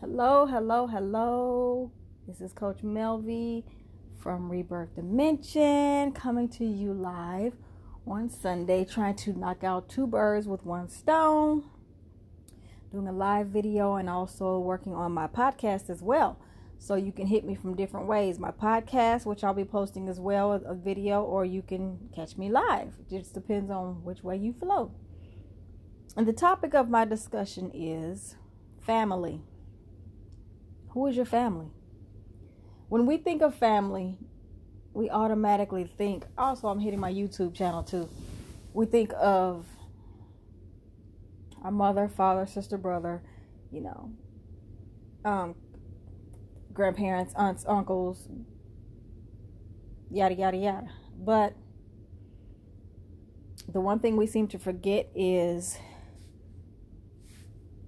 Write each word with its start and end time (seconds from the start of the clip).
Hello, 0.00 0.46
hello, 0.46 0.86
hello. 0.86 1.92
This 2.26 2.40
is 2.40 2.54
Coach 2.54 2.82
Melvy 2.82 3.64
from 4.18 4.50
Rebirth 4.50 4.94
Dimension 4.94 6.12
coming 6.12 6.48
to 6.48 6.64
you 6.64 6.94
live 6.94 7.52
on 8.06 8.30
Sunday, 8.30 8.86
trying 8.86 9.16
to 9.16 9.38
knock 9.38 9.62
out 9.62 9.90
two 9.90 10.06
birds 10.06 10.48
with 10.48 10.64
one 10.64 10.88
stone. 10.88 11.64
Doing 12.90 13.08
a 13.08 13.12
live 13.12 13.48
video 13.48 13.96
and 13.96 14.08
also 14.08 14.58
working 14.58 14.94
on 14.94 15.12
my 15.12 15.26
podcast 15.26 15.90
as 15.90 16.00
well. 16.00 16.38
So 16.78 16.94
you 16.94 17.12
can 17.12 17.26
hit 17.26 17.44
me 17.44 17.54
from 17.54 17.76
different 17.76 18.06
ways. 18.06 18.38
My 18.38 18.52
podcast, 18.52 19.26
which 19.26 19.44
I'll 19.44 19.52
be 19.52 19.66
posting 19.66 20.08
as 20.08 20.18
well, 20.18 20.52
a 20.52 20.74
video, 20.74 21.22
or 21.22 21.44
you 21.44 21.60
can 21.60 22.08
catch 22.16 22.38
me 22.38 22.48
live. 22.48 22.94
It 23.00 23.18
just 23.18 23.34
depends 23.34 23.70
on 23.70 24.02
which 24.02 24.24
way 24.24 24.38
you 24.38 24.54
flow. 24.54 24.92
And 26.16 26.26
the 26.26 26.32
topic 26.32 26.72
of 26.72 26.88
my 26.88 27.04
discussion 27.04 27.70
is 27.74 28.36
family. 28.78 29.42
Who 30.90 31.06
is 31.06 31.16
your 31.16 31.24
family? 31.24 31.68
When 32.88 33.06
we 33.06 33.16
think 33.16 33.42
of 33.42 33.54
family, 33.54 34.18
we 34.92 35.08
automatically 35.08 35.84
think, 35.84 36.24
also, 36.36 36.68
I'm 36.68 36.80
hitting 36.80 36.98
my 36.98 37.12
YouTube 37.12 37.54
channel 37.54 37.82
too. 37.82 38.08
We 38.72 38.86
think 38.86 39.12
of 39.16 39.66
our 41.62 41.70
mother, 41.70 42.08
father, 42.08 42.46
sister, 42.46 42.76
brother, 42.76 43.22
you 43.70 43.82
know, 43.82 44.10
um, 45.24 45.54
grandparents, 46.72 47.34
aunts, 47.36 47.64
uncles, 47.68 48.28
yada, 50.10 50.34
yada, 50.34 50.56
yada. 50.56 50.88
But 51.16 51.54
the 53.68 53.80
one 53.80 54.00
thing 54.00 54.16
we 54.16 54.26
seem 54.26 54.48
to 54.48 54.58
forget 54.58 55.08
is 55.14 55.78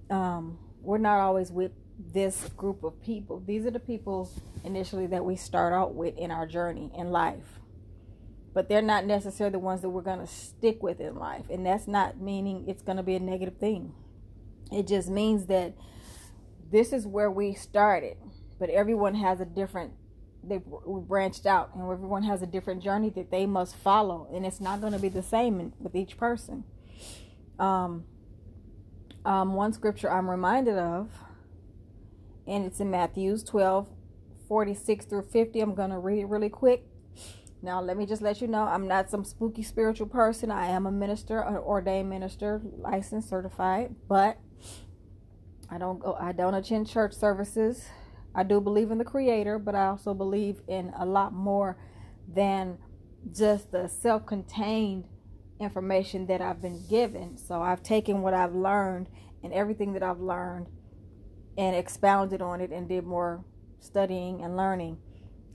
um, 0.09 0.57
we're 0.81 0.97
not 0.99 1.19
always 1.19 1.51
with 1.51 1.71
this 1.97 2.49
group 2.57 2.83
of 2.83 3.01
people. 3.01 3.41
These 3.45 3.65
are 3.65 3.71
the 3.71 3.79
people 3.79 4.29
initially 4.63 5.07
that 5.07 5.23
we 5.25 5.35
start 5.35 5.73
out 5.73 5.93
with 5.93 6.17
in 6.17 6.31
our 6.31 6.45
journey 6.47 6.91
in 6.97 7.11
life. 7.11 7.59
But 8.53 8.69
they're 8.69 8.81
not 8.81 9.05
necessarily 9.05 9.51
the 9.51 9.59
ones 9.59 9.81
that 9.81 9.89
we're 9.89 10.01
going 10.01 10.19
to 10.19 10.27
stick 10.27 10.83
with 10.83 10.99
in 10.99 11.15
life. 11.15 11.45
And 11.49 11.65
that's 11.65 11.87
not 11.87 12.19
meaning 12.19 12.65
it's 12.67 12.83
going 12.83 12.97
to 12.97 13.03
be 13.03 13.15
a 13.15 13.19
negative 13.19 13.57
thing. 13.57 13.93
It 14.71 14.87
just 14.87 15.09
means 15.09 15.47
that 15.47 15.73
this 16.71 16.93
is 16.93 17.07
where 17.07 17.31
we 17.31 17.53
started. 17.53 18.17
But 18.59 18.69
everyone 18.69 19.15
has 19.15 19.39
a 19.39 19.45
different, 19.45 19.93
they 20.43 20.61
branched 20.85 21.45
out, 21.45 21.71
and 21.73 21.83
everyone 21.83 22.23
has 22.23 22.41
a 22.41 22.47
different 22.47 22.83
journey 22.83 23.09
that 23.11 23.31
they 23.31 23.45
must 23.45 23.75
follow. 23.75 24.27
And 24.33 24.45
it's 24.45 24.61
not 24.61 24.81
going 24.81 24.93
to 24.93 24.99
be 24.99 25.09
the 25.09 25.23
same 25.23 25.73
with 25.79 25.95
each 25.95 26.17
person. 26.17 26.63
Um, 27.57 28.05
um, 29.25 29.53
one 29.53 29.73
scripture 29.73 30.11
I'm 30.11 30.29
reminded 30.29 30.77
of 30.77 31.09
and 32.47 32.65
it's 32.65 32.79
in 32.79 32.91
Matthews 32.91 33.43
12 33.43 33.89
46 34.47 35.05
through 35.05 35.23
50. 35.23 35.61
I'm 35.61 35.73
going 35.73 35.89
to 35.89 35.97
read 35.97 36.19
it 36.19 36.25
really 36.27 36.49
quick. 36.49 36.85
Now, 37.61 37.81
let 37.81 37.95
me 37.95 38.05
just 38.05 38.21
let 38.21 38.41
you 38.41 38.47
know 38.47 38.63
I'm 38.63 38.87
not 38.87 39.09
some 39.09 39.23
spooky 39.23 39.63
spiritual 39.63 40.07
person. 40.07 40.51
I 40.51 40.67
am 40.67 40.85
a 40.85 40.91
minister, 40.91 41.39
an 41.39 41.55
ordained 41.55 42.09
minister, 42.09 42.61
licensed, 42.77 43.29
certified, 43.29 43.95
but 44.09 44.37
I 45.69 45.77
don't 45.77 45.99
go 45.99 46.17
I 46.19 46.33
don't 46.33 46.53
attend 46.53 46.89
church 46.89 47.13
services. 47.13 47.87
I 48.35 48.43
do 48.43 48.59
believe 48.59 48.91
in 48.91 48.97
the 48.97 49.05
creator, 49.05 49.57
but 49.57 49.75
I 49.75 49.87
also 49.87 50.13
believe 50.13 50.61
in 50.67 50.91
a 50.97 51.05
lot 51.05 51.33
more 51.33 51.77
than 52.27 52.79
just 53.31 53.71
the 53.71 53.87
self-contained 53.87 55.05
information 55.59 56.25
that 56.27 56.41
I've 56.41 56.61
been 56.61 56.85
given. 56.89 57.37
So 57.37 57.61
I've 57.61 57.81
taken 57.81 58.21
what 58.21 58.33
I've 58.33 58.53
learned 58.53 59.07
and 59.41 59.53
everything 59.53 59.93
that 59.93 60.03
I've 60.03 60.19
learned 60.19 60.67
and 61.57 61.75
expounded 61.75 62.41
on 62.41 62.61
it 62.61 62.71
and 62.71 62.87
did 62.87 63.05
more 63.05 63.43
studying 63.79 64.43
and 64.43 64.57
learning. 64.57 64.97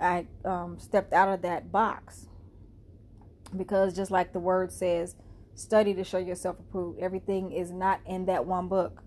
I 0.00 0.26
um, 0.44 0.78
stepped 0.78 1.12
out 1.12 1.28
of 1.28 1.42
that 1.42 1.72
box 1.72 2.28
because, 3.56 3.94
just 3.96 4.10
like 4.10 4.32
the 4.32 4.38
word 4.38 4.70
says, 4.70 5.16
study 5.54 5.92
to 5.94 6.04
show 6.04 6.18
yourself 6.18 6.58
approved. 6.60 7.00
Everything 7.00 7.50
is 7.50 7.72
not 7.72 8.00
in 8.06 8.26
that 8.26 8.46
one 8.46 8.68
book, 8.68 9.02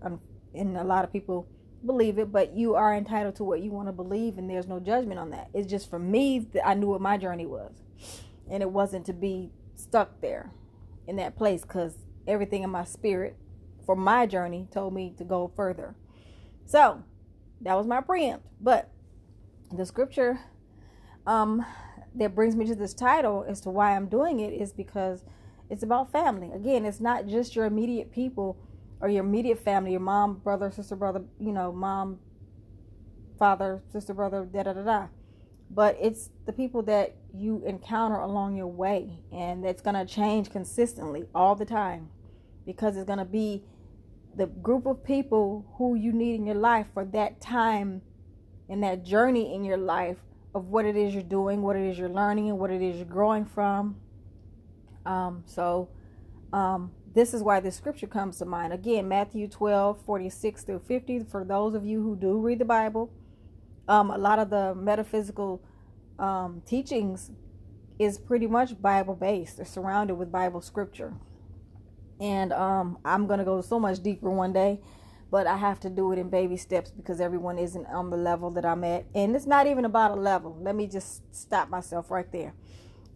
and 0.54 0.76
a 0.76 0.84
lot 0.84 1.04
of 1.04 1.12
people 1.12 1.48
believe 1.84 2.18
it, 2.18 2.30
but 2.30 2.54
you 2.54 2.74
are 2.74 2.94
entitled 2.94 3.34
to 3.36 3.44
what 3.44 3.62
you 3.62 3.70
want 3.70 3.88
to 3.88 3.92
believe, 3.92 4.38
and 4.38 4.50
there's 4.50 4.68
no 4.68 4.78
judgment 4.78 5.18
on 5.18 5.30
that. 5.30 5.48
It's 5.54 5.70
just 5.70 5.88
for 5.88 5.98
me 5.98 6.40
that 6.52 6.66
I 6.66 6.74
knew 6.74 6.88
what 6.88 7.00
my 7.00 7.16
journey 7.16 7.46
was, 7.46 7.72
and 8.50 8.62
it 8.62 8.70
wasn't 8.70 9.06
to 9.06 9.12
be 9.12 9.50
stuck 9.74 10.20
there 10.20 10.52
in 11.06 11.16
that 11.16 11.36
place 11.36 11.62
because 11.62 11.94
everything 12.26 12.62
in 12.62 12.70
my 12.70 12.84
spirit 12.84 13.36
for 13.84 13.96
my 13.96 14.26
journey 14.26 14.68
told 14.70 14.94
me 14.94 15.14
to 15.18 15.24
go 15.24 15.50
further. 15.56 15.96
So 16.66 17.02
that 17.60 17.74
was 17.74 17.86
my 17.86 18.00
preempt. 18.00 18.46
But 18.60 18.90
the 19.70 19.86
scripture 19.86 20.40
um, 21.26 21.64
that 22.14 22.34
brings 22.34 22.56
me 22.56 22.66
to 22.66 22.74
this 22.74 22.94
title 22.94 23.44
as 23.48 23.60
to 23.62 23.70
why 23.70 23.96
I'm 23.96 24.06
doing 24.06 24.40
it 24.40 24.52
is 24.52 24.72
because 24.72 25.24
it's 25.70 25.82
about 25.82 26.12
family. 26.12 26.50
Again, 26.52 26.84
it's 26.84 27.00
not 27.00 27.26
just 27.26 27.56
your 27.56 27.64
immediate 27.64 28.12
people 28.12 28.58
or 29.00 29.08
your 29.08 29.24
immediate 29.24 29.58
family, 29.58 29.92
your 29.92 30.00
mom, 30.00 30.34
brother, 30.38 30.70
sister, 30.70 30.94
brother, 30.94 31.22
you 31.40 31.52
know, 31.52 31.72
mom, 31.72 32.18
father, 33.38 33.82
sister, 33.90 34.14
brother, 34.14 34.44
da 34.44 34.62
da 34.62 34.72
da 34.74 34.82
da. 34.82 35.06
But 35.70 35.96
it's 36.00 36.30
the 36.44 36.52
people 36.52 36.82
that 36.82 37.16
you 37.34 37.62
encounter 37.66 38.16
along 38.16 38.56
your 38.56 38.66
way, 38.66 39.20
and 39.32 39.64
that's 39.64 39.80
going 39.80 39.96
to 39.96 40.04
change 40.04 40.50
consistently 40.50 41.24
all 41.34 41.54
the 41.54 41.64
time 41.64 42.10
because 42.66 42.96
it's 42.96 43.06
going 43.06 43.18
to 43.18 43.24
be 43.24 43.64
the 44.36 44.46
group 44.46 44.86
of 44.86 45.04
people 45.04 45.66
who 45.76 45.94
you 45.94 46.12
need 46.12 46.34
in 46.34 46.46
your 46.46 46.56
life 46.56 46.86
for 46.94 47.04
that 47.06 47.40
time 47.40 48.02
and 48.68 48.82
that 48.82 49.04
journey 49.04 49.54
in 49.54 49.64
your 49.64 49.76
life 49.76 50.18
of 50.54 50.68
what 50.68 50.84
it 50.84 50.96
is 50.96 51.14
you're 51.14 51.22
doing, 51.22 51.62
what 51.62 51.76
it 51.76 51.82
is 51.82 51.98
you're 51.98 52.08
learning, 52.08 52.48
and 52.48 52.58
what 52.58 52.70
it 52.70 52.82
is 52.82 52.96
you're 52.96 53.04
growing 53.04 53.44
from. 53.44 53.96
Um, 55.04 55.42
so, 55.46 55.88
um, 56.52 56.92
this 57.14 57.34
is 57.34 57.42
why 57.42 57.60
this 57.60 57.76
scripture 57.76 58.06
comes 58.06 58.38
to 58.38 58.44
mind. 58.44 58.72
Again, 58.72 59.08
Matthew 59.08 59.46
12, 59.48 60.02
46 60.04 60.62
through 60.62 60.82
50. 60.86 61.24
For 61.24 61.44
those 61.44 61.74
of 61.74 61.84
you 61.84 62.02
who 62.02 62.16
do 62.16 62.38
read 62.38 62.58
the 62.58 62.64
Bible, 62.64 63.12
um, 63.88 64.10
a 64.10 64.16
lot 64.16 64.38
of 64.38 64.48
the 64.48 64.74
metaphysical 64.74 65.62
um, 66.18 66.62
teachings 66.64 67.30
is 67.98 68.18
pretty 68.18 68.46
much 68.46 68.80
Bible 68.80 69.14
based. 69.14 69.58
They're 69.58 69.66
surrounded 69.66 70.14
with 70.14 70.32
Bible 70.32 70.62
scripture 70.62 71.14
and 72.22 72.52
um, 72.52 72.98
I'm 73.04 73.26
gonna 73.26 73.44
go 73.44 73.60
so 73.60 73.80
much 73.80 74.02
deeper 74.02 74.30
one 74.30 74.52
day, 74.52 74.80
but 75.30 75.46
I 75.48 75.56
have 75.56 75.80
to 75.80 75.90
do 75.90 76.12
it 76.12 76.20
in 76.20 76.30
baby 76.30 76.56
steps 76.56 76.92
because 76.92 77.20
everyone 77.20 77.58
isn't 77.58 77.86
on 77.86 78.10
the 78.10 78.16
level 78.16 78.50
that 78.52 78.64
I'm 78.64 78.84
at, 78.84 79.06
and 79.14 79.34
it's 79.36 79.46
not 79.46 79.66
even 79.66 79.84
about 79.84 80.12
a 80.12 80.20
level. 80.20 80.56
Let 80.60 80.76
me 80.76 80.86
just 80.86 81.34
stop 81.34 81.68
myself 81.68 82.10
right 82.12 82.30
there. 82.32 82.54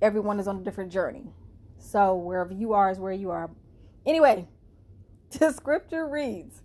Everyone 0.02 0.40
is 0.40 0.48
on 0.48 0.56
a 0.58 0.64
different 0.64 0.92
journey, 0.92 1.30
so 1.78 2.16
wherever 2.16 2.52
you 2.52 2.72
are 2.72 2.90
is 2.90 2.98
where 2.98 3.12
you 3.12 3.30
are. 3.30 3.50
Anyway, 4.04 4.48
the 5.38 5.52
scripture 5.52 6.06
reads. 6.08 6.62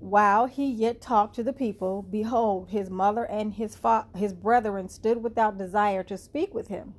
While 0.00 0.46
he 0.46 0.66
yet 0.66 1.00
talked 1.00 1.34
to 1.36 1.44
the 1.44 1.52
people, 1.52 2.02
behold, 2.02 2.70
his 2.70 2.90
mother 2.90 3.24
and 3.24 3.54
his 3.54 3.76
fa- 3.76 4.08
his 4.16 4.34
brethren 4.34 4.88
stood 4.88 5.22
without 5.22 5.58
desire 5.58 6.02
to 6.04 6.18
speak 6.18 6.52
with 6.52 6.68
him. 6.68 6.94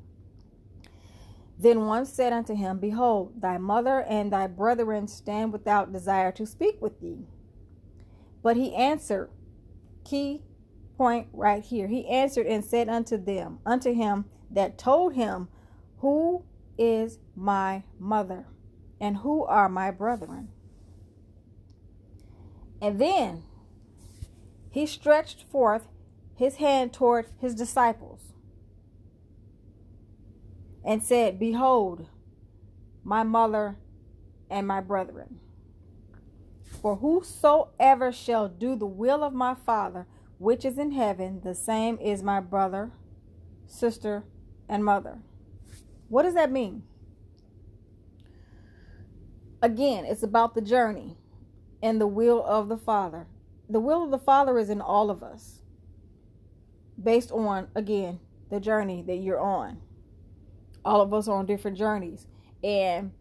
Then 1.57 1.85
one 1.85 2.05
said 2.05 2.33
unto 2.33 2.53
him, 2.53 2.79
Behold, 2.79 3.41
thy 3.41 3.57
mother 3.57 4.01
and 4.01 4.31
thy 4.31 4.47
brethren 4.47 5.07
stand 5.07 5.53
without 5.53 5.93
desire 5.93 6.31
to 6.33 6.45
speak 6.45 6.81
with 6.81 6.99
thee. 6.99 7.25
But 8.43 8.57
he 8.57 8.75
answered, 8.75 9.29
key 10.03 10.43
point 10.97 11.27
right 11.33 11.63
here. 11.63 11.87
He 11.87 12.07
answered 12.07 12.47
and 12.47 12.63
said 12.63 12.89
unto 12.89 13.17
them, 13.17 13.59
unto 13.65 13.93
him 13.93 14.25
that 14.51 14.77
told 14.77 15.13
him, 15.13 15.47
Who 15.99 16.43
is 16.77 17.19
my 17.35 17.83
mother? 17.99 18.45
And 18.99 19.17
who 19.17 19.43
are 19.43 19.67
my 19.67 19.91
brethren? 19.91 20.49
And 22.81 22.99
then 22.99 23.43
he 24.69 24.85
stretched 24.85 25.43
forth 25.43 25.87
his 26.35 26.55
hand 26.57 26.93
toward 26.93 27.27
his 27.39 27.55
disciples 27.55 28.33
and 30.85 31.03
said, 31.03 31.39
Behold, 31.39 32.05
my 33.03 33.23
mother 33.23 33.77
and 34.49 34.67
my 34.67 34.79
brethren. 34.79 35.39
For 36.81 36.97
whosoever 36.97 38.11
shall 38.11 38.47
do 38.47 38.75
the 38.75 38.85
will 38.85 39.23
of 39.23 39.33
my 39.33 39.55
Father, 39.55 40.05
which 40.37 40.63
is 40.63 40.77
in 40.77 40.91
heaven, 40.91 41.41
the 41.43 41.55
same 41.55 41.97
is 41.97 42.21
my 42.21 42.39
brother, 42.39 42.91
sister, 43.65 44.23
and 44.69 44.85
mother. 44.85 45.19
What 46.07 46.23
does 46.23 46.35
that 46.35 46.51
mean? 46.51 46.83
Again, 49.61 50.05
it's 50.05 50.21
about 50.21 50.53
the 50.53 50.61
journey 50.61 51.17
and 51.81 51.99
the 51.99 52.07
will 52.07 52.45
of 52.45 52.69
the 52.69 52.77
Father. 52.77 53.25
The 53.67 53.79
will 53.79 54.03
of 54.03 54.11
the 54.11 54.19
Father 54.19 54.59
is 54.59 54.69
in 54.69 54.81
all 54.81 55.09
of 55.09 55.23
us, 55.23 55.61
based 57.01 57.31
on, 57.31 57.69
again, 57.73 58.19
the 58.51 58.59
journey 58.59 59.01
that 59.07 59.15
you're 59.15 59.39
on 59.39 59.81
all 60.85 61.01
of 61.01 61.13
us 61.13 61.27
are 61.27 61.37
on 61.37 61.45
different 61.45 61.77
journeys 61.77 62.27
and 62.63 63.11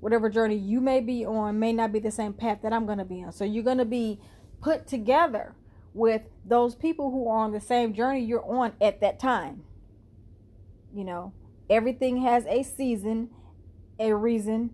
whatever 0.00 0.28
journey 0.28 0.56
you 0.56 0.80
may 0.80 1.00
be 1.00 1.24
on 1.24 1.58
may 1.58 1.72
not 1.72 1.92
be 1.92 2.00
the 2.00 2.10
same 2.10 2.32
path 2.32 2.58
that 2.62 2.72
I'm 2.72 2.86
going 2.86 2.98
to 2.98 3.04
be 3.04 3.22
on. 3.22 3.32
So 3.32 3.44
you're 3.44 3.62
going 3.62 3.78
to 3.78 3.84
be 3.84 4.20
put 4.60 4.86
together 4.86 5.54
with 5.94 6.22
those 6.44 6.74
people 6.74 7.10
who 7.10 7.28
are 7.28 7.44
on 7.44 7.52
the 7.52 7.60
same 7.60 7.94
journey 7.94 8.20
you're 8.20 8.44
on 8.44 8.72
at 8.80 9.00
that 9.00 9.20
time. 9.20 9.62
You 10.92 11.04
know, 11.04 11.32
everything 11.70 12.22
has 12.22 12.44
a 12.46 12.62
season, 12.62 13.30
a 13.98 14.14
reason, 14.14 14.70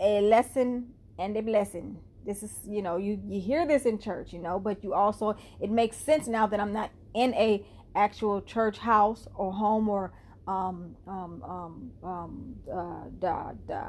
a 0.00 0.20
lesson, 0.20 0.94
and 1.18 1.36
a 1.36 1.42
blessing. 1.42 1.98
This 2.24 2.42
is, 2.42 2.60
you 2.66 2.80
know, 2.80 2.96
you 2.96 3.20
you 3.26 3.40
hear 3.40 3.66
this 3.66 3.84
in 3.84 3.98
church, 3.98 4.32
you 4.32 4.38
know, 4.38 4.58
but 4.58 4.82
you 4.82 4.94
also 4.94 5.36
it 5.60 5.70
makes 5.70 5.98
sense 5.98 6.26
now 6.26 6.46
that 6.46 6.58
I'm 6.58 6.72
not 6.72 6.90
in 7.12 7.34
a 7.34 7.66
actual 7.94 8.40
church 8.40 8.78
house 8.78 9.28
or 9.34 9.52
home 9.52 9.88
or 9.88 10.12
um 10.46 10.94
um 11.06 11.42
um 11.42 11.90
um 12.02 12.54
uh, 12.70 13.08
da, 13.18 13.52
da. 13.66 13.84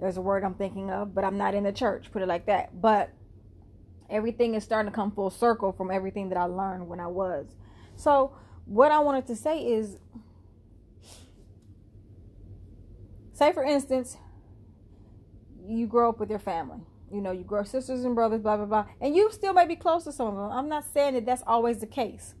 there's 0.00 0.16
a 0.16 0.20
word 0.20 0.44
I'm 0.44 0.54
thinking 0.54 0.90
of, 0.90 1.14
but 1.14 1.24
I'm 1.24 1.36
not 1.36 1.54
in 1.54 1.64
the 1.64 1.72
church, 1.72 2.10
put 2.12 2.22
it 2.22 2.28
like 2.28 2.46
that. 2.46 2.80
But 2.80 3.10
everything 4.08 4.54
is 4.54 4.64
starting 4.64 4.90
to 4.90 4.94
come 4.94 5.10
full 5.10 5.30
circle 5.30 5.72
from 5.72 5.90
everything 5.90 6.28
that 6.28 6.38
I 6.38 6.44
learned 6.44 6.88
when 6.88 7.00
I 7.00 7.08
was. 7.08 7.46
So, 7.96 8.32
what 8.64 8.92
I 8.92 9.00
wanted 9.00 9.26
to 9.26 9.36
say 9.36 9.60
is 9.60 9.96
say 13.32 13.52
for 13.52 13.64
instance, 13.64 14.16
you 15.66 15.86
grow 15.86 16.10
up 16.10 16.20
with 16.20 16.30
your 16.30 16.38
family. 16.38 16.80
You 17.12 17.20
know, 17.20 17.32
you 17.32 17.42
grow 17.42 17.64
sisters 17.64 18.04
and 18.04 18.14
brothers, 18.14 18.40
blah 18.42 18.56
blah 18.56 18.66
blah, 18.66 18.86
and 19.00 19.16
you 19.16 19.30
still 19.32 19.52
may 19.52 19.66
be 19.66 19.76
close 19.76 20.04
to 20.04 20.12
some 20.12 20.28
of 20.28 20.34
them. 20.34 20.50
I'm 20.52 20.68
not 20.68 20.84
saying 20.84 21.14
that 21.14 21.26
that's 21.26 21.42
always 21.46 21.78
the 21.78 21.86
case. 21.86 22.34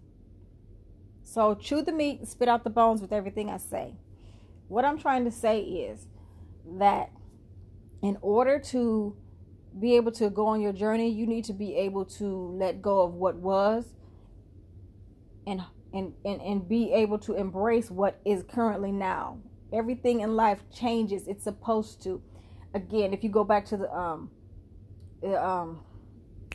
So 1.28 1.54
chew 1.54 1.82
the 1.82 1.92
meat, 1.92 2.26
spit 2.26 2.48
out 2.48 2.64
the 2.64 2.70
bones 2.70 3.02
with 3.02 3.12
everything 3.12 3.50
I 3.50 3.58
say. 3.58 3.92
What 4.68 4.86
I'm 4.86 4.98
trying 4.98 5.26
to 5.26 5.30
say 5.30 5.60
is 5.60 6.06
that 6.78 7.10
in 8.00 8.16
order 8.22 8.58
to 8.70 9.14
be 9.78 9.96
able 9.96 10.10
to 10.12 10.30
go 10.30 10.46
on 10.46 10.62
your 10.62 10.72
journey, 10.72 11.10
you 11.10 11.26
need 11.26 11.44
to 11.44 11.52
be 11.52 11.76
able 11.76 12.06
to 12.06 12.56
let 12.58 12.80
go 12.80 13.02
of 13.02 13.12
what 13.12 13.36
was 13.36 13.84
and 15.46 15.60
and 15.92 16.14
and, 16.24 16.40
and 16.40 16.66
be 16.66 16.92
able 16.94 17.18
to 17.18 17.34
embrace 17.34 17.90
what 17.90 18.18
is 18.24 18.42
currently 18.42 18.90
now. 18.90 19.36
Everything 19.70 20.22
in 20.22 20.34
life 20.34 20.62
changes. 20.74 21.28
It's 21.28 21.44
supposed 21.44 22.02
to. 22.04 22.22
Again, 22.72 23.12
if 23.12 23.22
you 23.22 23.28
go 23.28 23.44
back 23.44 23.66
to 23.66 23.76
the 23.76 23.94
um 23.94 24.30
the 25.20 25.44
um 25.46 25.80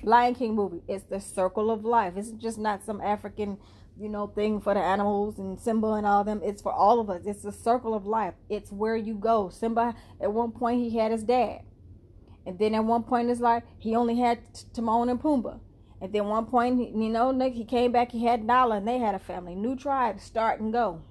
Lion 0.01 0.33
King 0.33 0.55
movie, 0.55 0.81
it's 0.87 1.03
the 1.03 1.19
circle 1.19 1.69
of 1.69 1.85
life. 1.85 2.13
It's 2.15 2.31
just 2.31 2.57
not 2.57 2.83
some 2.83 2.99
African, 3.01 3.57
you 3.99 4.09
know, 4.09 4.27
thing 4.27 4.59
for 4.59 4.73
the 4.73 4.79
animals 4.79 5.37
and 5.37 5.59
Simba 5.59 5.93
and 5.93 6.05
all 6.05 6.23
them. 6.23 6.41
It's 6.43 6.61
for 6.61 6.73
all 6.73 6.99
of 6.99 7.09
us. 7.09 7.21
It's 7.25 7.43
the 7.43 7.51
circle 7.51 7.93
of 7.93 8.05
life. 8.05 8.33
It's 8.49 8.71
where 8.71 8.95
you 8.95 9.15
go. 9.15 9.49
Simba 9.49 9.95
at 10.21 10.33
one 10.33 10.51
point 10.51 10.81
he 10.81 10.97
had 10.97 11.11
his 11.11 11.23
dad 11.23 11.61
and 12.45 12.59
then 12.59 12.75
at 12.75 12.83
one 12.83 13.03
point 13.03 13.23
in 13.23 13.29
his 13.29 13.39
life, 13.39 13.63
he 13.79 13.95
only 13.95 14.17
had 14.17 14.39
Timon 14.73 15.09
and 15.09 15.21
Pumbaa. 15.21 15.59
And 16.01 16.11
then 16.11 16.25
one 16.25 16.45
point, 16.45 16.79
you 16.79 17.09
know, 17.09 17.31
Nick, 17.31 17.53
he 17.53 17.63
came 17.63 17.91
back, 17.91 18.11
he 18.11 18.25
had 18.25 18.43
Nala, 18.43 18.77
and 18.77 18.87
they 18.87 18.97
had 18.97 19.15
a 19.15 19.19
family. 19.19 19.55
New 19.55 19.75
tribe, 19.75 20.19
start 20.19 20.59
and 20.59 20.73
go. 20.73 21.01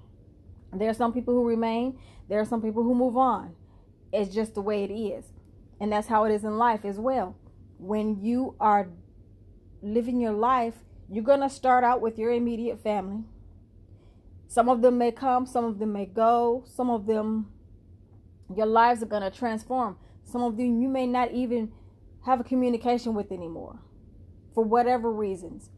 There 0.71 0.89
are 0.89 0.93
some 0.93 1.13
people 1.13 1.33
who 1.33 1.47
remain. 1.47 1.97
There 2.29 2.39
are 2.39 2.45
some 2.45 2.61
people 2.61 2.83
who 2.83 2.93
move 2.93 3.17
on. 3.17 3.55
It's 4.11 4.33
just 4.33 4.53
the 4.53 4.61
way 4.61 4.83
it 4.83 4.93
is. 4.93 5.25
And 5.79 5.91
that's 5.91 6.07
how 6.07 6.25
it 6.25 6.31
is 6.31 6.43
in 6.43 6.57
life 6.57 6.85
as 6.85 6.99
well. 6.99 7.35
When 7.79 8.21
you 8.21 8.55
are 8.59 8.89
living 9.81 10.21
your 10.21 10.33
life, 10.33 10.75
you're 11.09 11.23
going 11.23 11.41
to 11.41 11.49
start 11.49 11.83
out 11.83 12.01
with 12.01 12.17
your 12.17 12.31
immediate 12.31 12.81
family. 12.81 13.23
Some 14.47 14.69
of 14.69 14.81
them 14.81 14.97
may 14.97 15.11
come, 15.11 15.45
some 15.45 15.65
of 15.65 15.79
them 15.79 15.93
may 15.93 16.05
go, 16.05 16.63
some 16.67 16.89
of 16.89 17.07
them, 17.07 17.51
your 18.55 18.65
lives 18.65 19.01
are 19.01 19.07
going 19.07 19.23
to 19.23 19.31
transform. 19.31 19.97
Some 20.25 20.41
of 20.43 20.57
them 20.57 20.81
you 20.81 20.87
may 20.87 21.07
not 21.07 21.31
even 21.31 21.71
have 22.25 22.39
a 22.39 22.43
communication 22.43 23.13
with 23.13 23.31
anymore 23.31 23.79
for 24.53 24.63
whatever 24.63 25.11
reasons. 25.11 25.69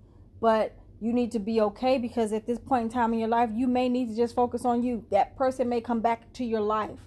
But 0.42 0.78
you 1.00 1.14
need 1.14 1.32
to 1.32 1.40
be 1.40 1.60
okay 1.62 1.98
because 1.98 2.34
at 2.34 2.48
this 2.48 2.60
point 2.60 2.84
in 2.84 2.90
time 2.90 3.14
in 3.14 3.20
your 3.20 3.30
life, 3.30 3.50
you 3.54 3.68
may 3.68 3.90
need 3.90 4.10
to 4.10 4.16
just 4.16 4.36
focus 4.36 4.66
on 4.66 4.84
you. 4.84 5.06
That 5.12 5.36
person 5.36 5.70
may 5.70 5.82
come 5.82 6.02
back 6.02 6.32
to 6.34 6.46
your 6.46 6.62
life, 6.62 7.00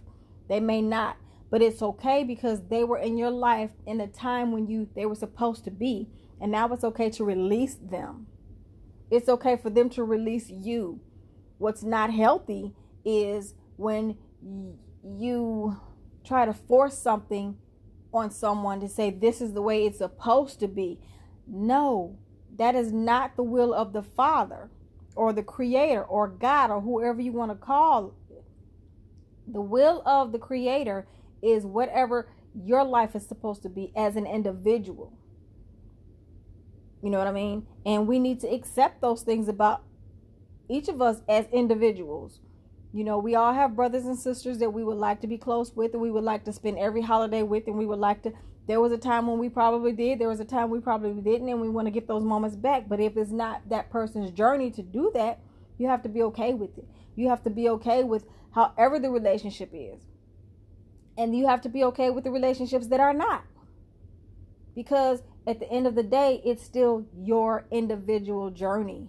they 0.49 0.61
may 0.61 0.83
not. 0.83 1.17
But 1.51 1.63
it's 1.63 1.81
okay 1.81 2.25
because 2.25 2.69
they 2.69 2.85
were 2.85 2.99
in 2.99 3.17
your 3.17 3.31
life 3.31 3.71
in 3.87 3.99
the 3.99 4.07
time 4.07 4.53
when 4.53 4.67
you 4.67 4.89
they 4.95 5.07
were 5.07 5.15
supposed 5.15 5.65
to 5.65 5.71
be. 5.71 6.09
And 6.41 6.53
now 6.53 6.73
it's 6.73 6.85
okay 6.85 7.11
to 7.11 7.25
release 7.25 7.75
them. 7.75 8.27
It's 9.11 9.29
okay 9.29 9.57
for 9.57 9.71
them 9.71 9.89
to 9.91 10.05
release 10.05 10.51
you. 10.51 11.01
What's 11.59 11.83
not 11.83 12.13
healthy 12.13 12.75
is 13.05 13.55
when 13.77 14.17
you 15.03 15.81
try 16.25 16.45
to 16.45 16.53
force 16.53 16.97
something 16.97 17.57
on 18.13 18.31
someone 18.31 18.81
to 18.81 18.89
say 18.89 19.11
this 19.11 19.41
is 19.41 19.53
the 19.53 19.63
way 19.63 19.85
it's 19.85 19.99
supposed 19.99 20.61
to 20.61 20.69
be. 20.69 21.01
No, 21.47 22.19
that 22.57 22.75
is 22.75 22.93
not 22.93 23.37
the 23.37 23.43
will 23.43 23.75
of 23.75 23.93
the 23.93 24.03
Father 24.03 24.71
or 25.17 25.33
the 25.33 25.43
Creator 25.43 26.05
or 26.05 26.29
God 26.29 26.71
or 26.71 26.81
whoever 26.81 27.21
you 27.21 27.33
want 27.33 27.51
to 27.51 27.57
call 27.57 28.15
it. 28.31 28.45
The 29.47 29.61
will 29.61 30.03
of 30.07 30.33
the 30.33 30.39
Creator 30.39 31.07
is 31.43 31.65
whatever 31.65 32.29
your 32.55 32.85
life 32.85 33.15
is 33.17 33.27
supposed 33.27 33.63
to 33.63 33.69
be 33.69 33.93
as 33.97 34.17
an 34.17 34.27
individual. 34.27 35.18
You 37.03 37.11
know 37.11 37.19
what 37.19 37.27
I 37.27 37.33
mean? 37.33 37.67
And 37.87 38.07
we 38.07 38.19
need 38.19 38.41
to 38.41 38.49
accept 38.49 39.01
those 39.01 39.23
things 39.23 39.49
about 39.49 39.83
each 40.69 40.89
of 40.89 41.01
us 41.01 41.23
as 41.29 41.47
individuals. 41.53 42.41
You 42.93 43.05
know, 43.05 43.19
we 43.19 43.35
all 43.35 43.53
have 43.53 43.77
brothers 43.77 44.07
and 44.07 44.19
sisters 44.19 44.59
that 44.59 44.71
we 44.71 44.83
would 44.83 44.97
like 44.97 45.21
to 45.21 45.27
be 45.27 45.39
close 45.39 45.75
with 45.75 45.93
and 45.93 46.03
we 46.03 46.11
would 46.11 46.25
like 46.25 46.45
to 46.45 46.53
spend 46.53 46.79
every 46.79 47.03
holiday 47.03 47.43
with 47.43 47.67
and 47.67 47.77
we 47.77 47.87
would 47.87 47.99
like 47.99 48.23
to 48.23 48.33
there 48.69 48.81
was 48.83 48.93
a 48.93 48.99
time 48.99 49.27
when 49.27 49.39
we 49.39 49.49
probably 49.49 49.93
did, 49.93 50.19
there 50.19 50.29
was 50.29 50.41
a 50.41 50.45
time 50.45 50.69
we 50.69 50.79
probably 50.79 51.23
didn't 51.23 51.49
and 51.49 51.59
we 51.59 51.71
want 51.71 51.87
to 51.87 51.91
get 51.91 52.07
those 52.07 52.23
moments 52.23 52.55
back. 52.55 52.87
But 52.87 53.01
if 53.01 53.17
it's 53.17 53.31
not 53.31 53.67
that 53.71 53.91
person's 53.91 54.31
journey 54.31 54.71
to 54.73 54.83
do 54.83 55.11
that, 55.15 55.41
you 55.79 55.89
have 55.89 56.03
to 56.03 56.09
be 56.09 56.23
okay 56.25 56.53
with 56.53 56.77
it. 56.77 56.87
You 57.17 57.31
have 57.31 57.43
to 57.45 57.51
be 57.51 57.67
okay 57.71 58.05
with 58.05 58.27
however 58.51 58.99
the 58.99 59.11
relationship 59.11 59.71
is. 59.73 60.03
And 61.17 61.35
you 61.35 61.49
have 61.49 61.63
to 61.63 61.71
be 61.71 61.83
okay 61.85 62.11
with 62.11 62.25
the 62.25 62.31
relationships 62.31 62.89
that 62.89 63.01
are 63.01 63.15
not. 63.15 63.45
Because 64.79 65.25
at 65.45 65.59
the 65.59 65.69
end 65.73 65.89
of 65.89 65.97
the 65.97 66.05
day, 66.05 66.41
it's 66.45 66.63
still 66.63 67.05
your 67.13 67.67
individual 67.73 68.51
journey. 68.51 69.09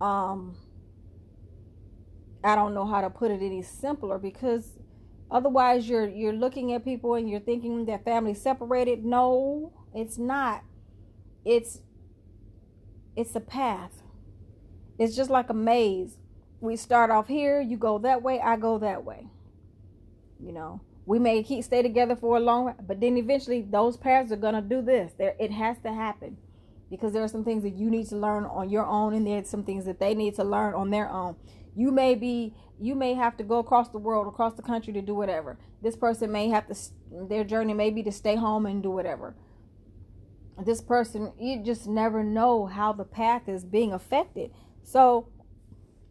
Um 0.00 0.56
I 2.42 2.54
don't 2.54 2.72
know 2.72 2.86
how 2.86 3.02
to 3.02 3.10
put 3.10 3.30
it 3.30 3.42
any 3.42 3.60
simpler 3.60 4.16
because 4.16 4.78
otherwise 5.30 5.86
you're 5.86 6.08
you're 6.08 6.32
looking 6.32 6.72
at 6.72 6.82
people 6.82 7.12
and 7.14 7.28
you're 7.28 7.40
thinking 7.40 7.84
that 7.84 8.06
family 8.06 8.32
separated. 8.32 9.04
No, 9.04 9.74
it's 9.94 10.16
not. 10.16 10.64
It's 11.44 11.80
it's 13.14 13.36
a 13.36 13.40
path. 13.40 14.02
It's 14.98 15.14
just 15.14 15.28
like 15.28 15.50
a 15.50 15.54
maze. 15.54 16.16
We 16.62 16.76
start 16.76 17.10
off 17.10 17.28
here, 17.28 17.60
you 17.60 17.76
go 17.76 17.98
that 17.98 18.22
way, 18.22 18.40
I 18.40 18.56
go 18.56 18.78
that 18.78 19.04
way. 19.04 19.26
You 20.42 20.52
know, 20.52 20.80
we 21.06 21.18
may 21.18 21.42
keep 21.42 21.64
stay 21.64 21.82
together 21.82 22.16
for 22.16 22.36
a 22.36 22.40
long, 22.40 22.74
but 22.86 23.00
then 23.00 23.16
eventually 23.16 23.62
those 23.62 23.96
paths 23.96 24.32
are 24.32 24.36
gonna 24.36 24.62
do 24.62 24.82
this. 24.82 25.12
There, 25.18 25.34
it 25.38 25.50
has 25.50 25.78
to 25.80 25.92
happen 25.92 26.36
because 26.90 27.12
there 27.12 27.22
are 27.22 27.28
some 27.28 27.44
things 27.44 27.62
that 27.62 27.76
you 27.76 27.88
need 27.90 28.08
to 28.08 28.16
learn 28.16 28.44
on 28.44 28.68
your 28.68 28.84
own, 28.84 29.14
and 29.14 29.26
there's 29.26 29.48
some 29.48 29.64
things 29.64 29.84
that 29.84 30.00
they 30.00 30.14
need 30.14 30.34
to 30.34 30.44
learn 30.44 30.74
on 30.74 30.90
their 30.90 31.08
own. 31.08 31.36
You 31.74 31.90
may 31.90 32.14
be 32.14 32.54
you 32.80 32.94
may 32.94 33.14
have 33.14 33.36
to 33.36 33.44
go 33.44 33.58
across 33.58 33.90
the 33.90 33.98
world, 33.98 34.26
across 34.26 34.54
the 34.54 34.62
country 34.62 34.92
to 34.94 35.02
do 35.02 35.14
whatever. 35.14 35.58
This 35.82 35.96
person 35.96 36.32
may 36.32 36.48
have 36.48 36.66
to 36.68 36.74
their 37.10 37.44
journey 37.44 37.74
may 37.74 37.90
be 37.90 38.02
to 38.02 38.12
stay 38.12 38.36
home 38.36 38.66
and 38.66 38.82
do 38.82 38.90
whatever. 38.90 39.34
This 40.64 40.80
person, 40.82 41.32
you 41.38 41.62
just 41.62 41.86
never 41.86 42.22
know 42.22 42.66
how 42.66 42.92
the 42.92 43.04
path 43.04 43.48
is 43.48 43.64
being 43.64 43.92
affected. 43.92 44.50
So 44.82 45.28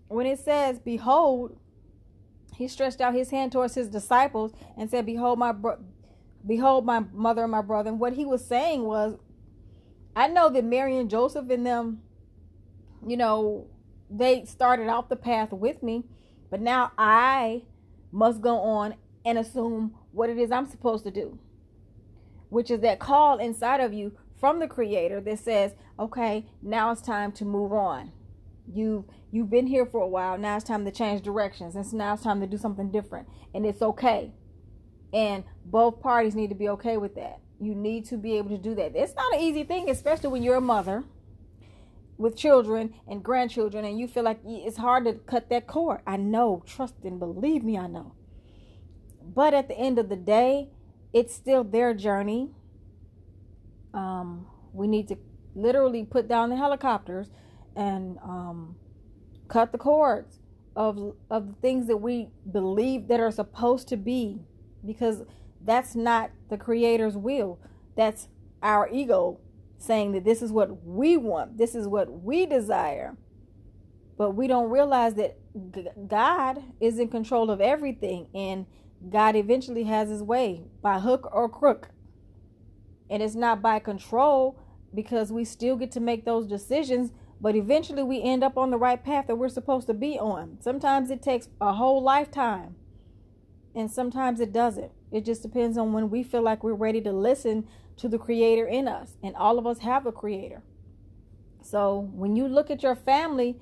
when 0.08 0.26
it 0.26 0.40
says, 0.40 0.80
"Behold," 0.80 1.58
he 2.60 2.68
stretched 2.68 3.00
out 3.00 3.14
his 3.14 3.30
hand 3.30 3.54
towards 3.54 3.76
his 3.76 3.88
disciples 3.88 4.52
and 4.76 4.90
said, 4.92 5.06
"Behold 5.06 5.40
my 5.40 5.54
bro- 5.54 5.80
behold 6.46 6.86
my 6.86 7.00
mother 7.14 7.44
and 7.44 7.52
my 7.52 7.62
brother." 7.62 7.90
And 7.90 8.02
what 8.02 8.14
he 8.14 8.26
was 8.26 8.44
saying 8.46 8.84
was, 8.84 9.18
I 10.14 10.28
know 10.28 10.50
that 10.50 10.66
Mary 10.66 10.98
and 10.98 11.10
Joseph 11.10 11.50
and 11.50 11.66
them, 11.66 12.02
you 13.08 13.16
know, 13.16 13.68
they 14.10 14.44
started 14.44 14.90
off 14.90 15.08
the 15.08 15.16
path 15.16 15.54
with 15.54 15.82
me, 15.82 16.04
but 16.50 16.60
now 16.60 16.92
I 16.98 17.64
must 18.12 18.42
go 18.42 18.58
on 18.58 18.96
and 19.24 19.38
assume 19.38 19.96
what 20.12 20.30
it 20.30 20.38
is 20.38 20.52
I'm 20.52 20.66
supposed 20.66 21.06
to 21.06 21.12
do, 21.12 21.40
which 22.50 22.70
is 22.70 22.82
that 22.82 23.00
call 23.00 23.38
inside 23.38 23.80
of 23.80 23.94
you 23.94 24.18
from 24.38 24.60
the 24.60 24.68
creator 24.68 25.22
that 25.22 25.40
says, 25.40 25.76
"Okay, 25.98 26.46
now 26.62 26.92
it's 26.92 27.02
time 27.02 27.32
to 27.32 27.46
move 27.46 27.72
on. 27.72 28.12
You've 28.72 29.06
you've 29.32 29.50
been 29.50 29.68
here 29.68 29.86
for 29.86 30.02
a 30.02 30.08
while. 30.08 30.38
Now 30.38 30.56
it's 30.56 30.66
time 30.66 30.86
to 30.86 30.92
change 30.92 31.22
directions. 31.22 31.76
And 31.76 31.86
so 31.86 31.98
now 31.98 32.14
it's 32.14 32.24
time 32.24 32.40
to 32.42 32.48
do 32.48 32.58
something 32.58 32.92
different, 32.92 33.28
and 33.54 33.66
it's 33.66 33.82
okay." 33.82 34.32
And 35.12 35.44
both 35.66 36.02
parties 36.02 36.36
need 36.36 36.50
to 36.50 36.56
be 36.56 36.70
okay 36.70 36.98
with 36.98 37.16
that. 37.16 37.40
You 37.60 37.74
need 37.74 38.06
to 38.06 38.18
be 38.18 38.38
able 38.38 38.50
to 38.50 38.58
do 38.58 38.76
that. 38.76 38.96
It's 38.96 39.16
not 39.16 39.34
an 39.34 39.40
easy 39.40 39.64
thing, 39.64 39.90
especially 39.90 40.30
when 40.30 40.44
you're 40.44 40.56
a 40.56 40.62
mother 40.62 41.04
with 42.20 42.36
children 42.36 42.94
and 43.08 43.24
grandchildren 43.24 43.86
and 43.86 43.98
you 43.98 44.08
feel 44.08 44.24
like 44.24 44.40
it's 44.46 44.78
hard 44.78 45.06
to 45.06 45.14
cut 45.14 45.50
that 45.50 45.66
cord. 45.68 46.02
I 46.06 46.18
know, 46.18 46.62
trust 46.66 46.96
and 47.04 47.18
believe 47.18 47.64
me, 47.64 47.78
I 47.78 47.88
know. 47.88 48.14
But 49.24 49.54
at 49.54 49.68
the 49.68 49.78
end 49.78 49.98
of 49.98 50.10
the 50.10 50.16
day, 50.16 50.70
it's 51.14 51.34
still 51.34 51.64
their 51.64 51.94
journey. 51.94 52.52
Um, 53.94 54.48
we 54.74 54.88
need 54.88 55.08
to 55.08 55.18
literally 55.56 56.04
put 56.04 56.28
down 56.28 56.50
the 56.50 56.58
helicopters 56.58 57.30
and 57.80 58.18
um, 58.24 58.76
cut 59.48 59.72
the 59.72 59.78
cords 59.80 60.40
of 60.76 61.16
of 61.30 61.48
the 61.48 61.56
things 61.62 61.88
that 61.88 61.98
we 61.98 62.30
believe 62.52 63.08
that 63.08 63.20
are 63.20 63.32
supposed 63.32 63.88
to 63.88 63.98
be 63.98 64.40
because 64.86 65.24
that's 65.62 65.96
not 65.96 66.32
the 66.50 66.58
creator's 66.58 67.18
will 67.18 67.60
that's 67.98 68.28
our 68.62 68.90
ego 68.90 69.40
saying 69.78 70.12
that 70.12 70.26
this 70.26 70.42
is 70.42 70.52
what 70.52 70.86
we 70.86 71.18
want 71.18 71.58
this 71.58 71.76
is 71.76 71.88
what 71.88 72.24
we 72.24 72.46
desire 72.46 73.18
but 74.20 74.32
we 74.32 74.48
don't 74.48 74.70
realize 74.70 75.16
that 75.16 75.38
God 76.10 76.62
is 76.82 77.00
in 77.00 77.08
control 77.08 77.50
of 77.50 77.62
everything 77.62 78.28
and 78.36 78.66
God 79.10 79.38
eventually 79.38 79.84
has 79.86 80.10
his 80.10 80.22
way 80.22 80.64
by 80.82 81.00
hook 81.00 81.30
or 81.32 81.48
crook. 81.48 81.90
And 83.10 83.24
it's 83.24 83.36
not 83.36 83.62
by 83.62 83.80
control 83.80 84.60
because 84.94 85.32
we 85.32 85.46
still 85.46 85.78
get 85.78 85.92
to 85.94 86.02
make 86.02 86.26
those 86.26 86.48
decisions, 86.48 87.12
but 87.42 87.56
eventually 87.56 88.04
we 88.04 88.22
end 88.22 88.44
up 88.44 88.58
on 88.58 88.70
the 88.70 88.78
right 88.78 89.04
path 89.04 89.28
that 89.28 89.38
we're 89.38 89.50
supposed 89.50 89.88
to 89.88 89.94
be 89.94 90.20
on. 90.20 90.58
Sometimes 90.62 91.10
it 91.10 91.22
takes 91.22 91.50
a 91.62 91.74
whole 91.74 92.02
lifetime, 92.02 92.76
and 93.74 93.90
sometimes 93.90 94.40
it 94.40 94.52
doesn't. 94.52 94.92
It 95.12 95.26
just 95.26 95.42
depends 95.42 95.78
on 95.78 95.94
when 95.94 96.10
we 96.10 96.24
feel 96.24 96.42
like 96.42 96.64
we're 96.64 96.74
ready 96.74 97.02
to 97.02 97.12
listen 97.12 97.68
to 97.98 98.08
the 98.08 98.18
creator 98.18 98.66
in 98.66 98.88
us, 98.88 99.18
and 99.24 99.36
all 99.36 99.58
of 99.58 99.66
us 99.66 99.80
have 99.80 100.06
a 100.06 100.12
creator. 100.12 100.62
So 101.62 102.10
when 102.14 102.36
you 102.36 102.48
look 102.48 102.70
at 102.72 102.84
your 102.84 102.96
family, 102.96 103.60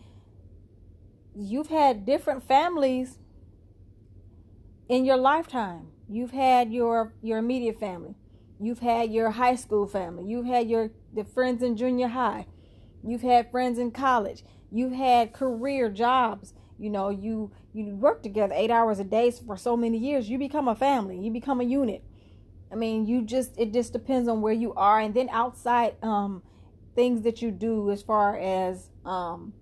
you've 1.36 1.68
had 1.68 2.06
different 2.06 2.48
families 2.48 3.20
in 4.90 5.06
your 5.06 5.18
lifetime. 5.18 5.88
You've 6.10 6.32
had 6.32 6.72
your 6.72 7.14
your 7.22 7.38
immediate 7.38 7.80
family. 7.80 8.16
You've 8.60 8.80
had 8.80 9.12
your 9.12 9.32
high 9.32 9.56
school 9.56 9.88
family. 9.88 10.26
You've 10.26 10.46
had 10.46 10.70
your 10.70 10.92
the 11.14 11.24
friends 11.24 11.62
in 11.62 11.76
junior 11.76 12.08
high. 12.08 12.48
You've 13.04 13.22
had 13.22 13.52
friends 13.52 13.80
in 13.80 13.92
college. 13.92 14.44
You've 14.72 14.94
had 14.94 15.34
career 15.34 15.90
jobs. 15.90 16.54
You 16.80 16.90
know, 16.90 17.10
you 17.10 17.52
you 17.74 17.96
work 17.96 18.22
together 18.22 18.54
8 18.56 18.70
hours 18.70 19.00
a 19.00 19.04
day 19.04 19.32
for 19.32 19.58
so 19.58 19.76
many 19.76 19.98
years. 19.98 20.30
You 20.30 20.38
become 20.38 20.68
a 20.68 20.76
family. 20.76 21.20
You 21.20 21.32
become 21.32 21.62
a 21.62 21.64
unit. 21.64 22.04
I 22.72 22.76
mean, 22.76 23.06
you 23.06 23.22
just 23.24 23.58
it 23.58 23.74
just 23.74 23.94
depends 23.94 24.28
on 24.28 24.42
where 24.42 24.54
you 24.54 24.74
are 24.74 25.00
and 25.00 25.14
then 25.14 25.30
outside 25.30 25.96
um 26.04 26.44
things 26.96 27.22
that 27.22 27.42
you 27.42 27.52
do 27.52 27.92
as 27.92 28.02
far 28.02 28.38
as 28.38 28.90
um 29.06 29.54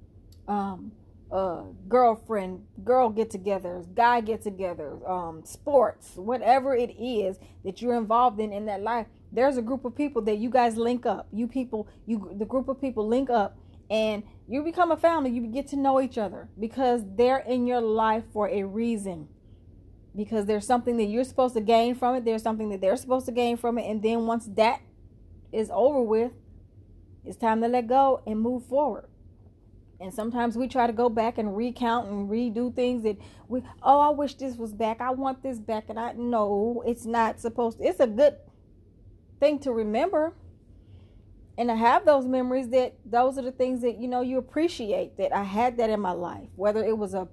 um 0.47 0.91
uh, 1.31 1.63
girlfriend, 1.89 2.65
girl 2.83 3.09
get 3.09 3.29
togethers, 3.29 3.93
guy 3.93 4.21
get 4.21 4.43
togethers, 4.43 5.07
um, 5.09 5.43
sports, 5.43 6.15
whatever 6.15 6.75
it 6.75 6.95
is 6.97 7.39
that 7.63 7.81
you're 7.81 7.95
involved 7.95 8.39
in 8.39 8.53
in 8.53 8.65
that 8.65 8.81
life, 8.81 9.07
there's 9.35 9.57
a 9.57 9.61
group 9.61 9.85
of 9.85 9.95
people 9.95 10.21
that 10.23 10.37
you 10.37 10.49
guys 10.49 10.77
link 10.77 11.05
up. 11.05 11.27
You 11.31 11.47
people, 11.47 11.87
you 12.05 12.31
the 12.37 12.45
group 12.45 12.67
of 12.67 12.79
people 12.79 13.07
link 13.07 13.29
up 13.29 13.57
and 13.89 14.23
you 14.47 14.63
become 14.63 14.91
a 14.91 14.97
family. 14.97 15.31
You 15.31 15.41
get 15.47 15.67
to 15.69 15.75
know 15.75 16.01
each 16.01 16.17
other 16.17 16.49
because 16.59 17.01
they're 17.15 17.39
in 17.39 17.67
your 17.67 17.81
life 17.81 18.23
for 18.33 18.49
a 18.49 18.63
reason. 18.63 19.27
Because 20.15 20.45
there's 20.45 20.65
something 20.65 20.95
that 20.97 21.05
you're 21.05 21.25
supposed 21.25 21.55
to 21.55 21.61
gain 21.61 21.93
from 21.93 22.15
it, 22.15 22.23
there's 22.23 22.41
something 22.41 22.69
that 22.69 22.79
they're 22.79 22.95
supposed 22.95 23.25
to 23.25 23.33
gain 23.33 23.57
from 23.57 23.77
it, 23.77 23.89
and 23.89 24.01
then 24.01 24.25
once 24.25 24.45
that 24.55 24.79
is 25.51 25.69
over 25.73 26.01
with, 26.01 26.31
it's 27.25 27.35
time 27.35 27.61
to 27.61 27.67
let 27.67 27.87
go 27.87 28.21
and 28.25 28.39
move 28.39 28.65
forward. 28.65 29.09
And 29.99 30.13
sometimes 30.13 30.57
we 30.57 30.67
try 30.67 30.87
to 30.87 30.93
go 30.93 31.09
back 31.09 31.37
and 31.37 31.55
recount 31.55 32.07
and 32.07 32.29
redo 32.29 32.73
things 32.73 33.03
that 33.03 33.17
we 33.47 33.61
oh 33.81 33.99
I 33.99 34.09
wish 34.09 34.35
this 34.35 34.55
was 34.57 34.73
back. 34.73 35.01
I 35.01 35.11
want 35.11 35.41
this 35.41 35.57
back 35.57 35.85
and 35.89 35.99
I 35.99 36.11
know 36.13 36.83
it's 36.85 37.05
not 37.05 37.39
supposed 37.39 37.79
to. 37.79 37.85
It's 37.85 37.99
a 37.99 38.07
good 38.07 38.35
thing 39.39 39.59
to 39.59 39.71
remember 39.71 40.33
and 41.57 41.69
to 41.69 41.75
have 41.75 42.05
those 42.05 42.25
memories 42.25 42.69
that 42.69 42.95
those 43.05 43.37
are 43.37 43.41
the 43.41 43.51
things 43.51 43.81
that 43.81 43.97
you 43.97 44.07
know 44.07 44.21
you 44.21 44.37
appreciate 44.37 45.17
that 45.17 45.33
I 45.33 45.43
had 45.43 45.77
that 45.77 45.89
in 45.89 45.99
my 45.99 46.11
life. 46.11 46.49
Whether 46.55 46.83
it 46.83 46.97
was 46.97 47.13
a 47.13 47.27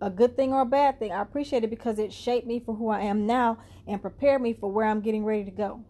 a 0.00 0.10
good 0.10 0.36
thing 0.36 0.52
or 0.52 0.62
a 0.62 0.66
bad 0.66 0.98
thing, 0.98 1.12
I 1.12 1.22
appreciate 1.22 1.64
it 1.64 1.70
because 1.70 1.98
it 1.98 2.12
shaped 2.12 2.46
me 2.46 2.60
for 2.60 2.74
who 2.74 2.88
I 2.88 3.00
am 3.00 3.26
now 3.26 3.58
and 3.86 4.00
prepared 4.00 4.42
me 4.42 4.52
for 4.52 4.70
where 4.70 4.86
I'm 4.86 5.00
getting 5.00 5.24
ready 5.24 5.44
to 5.44 5.50
go. 5.50 5.84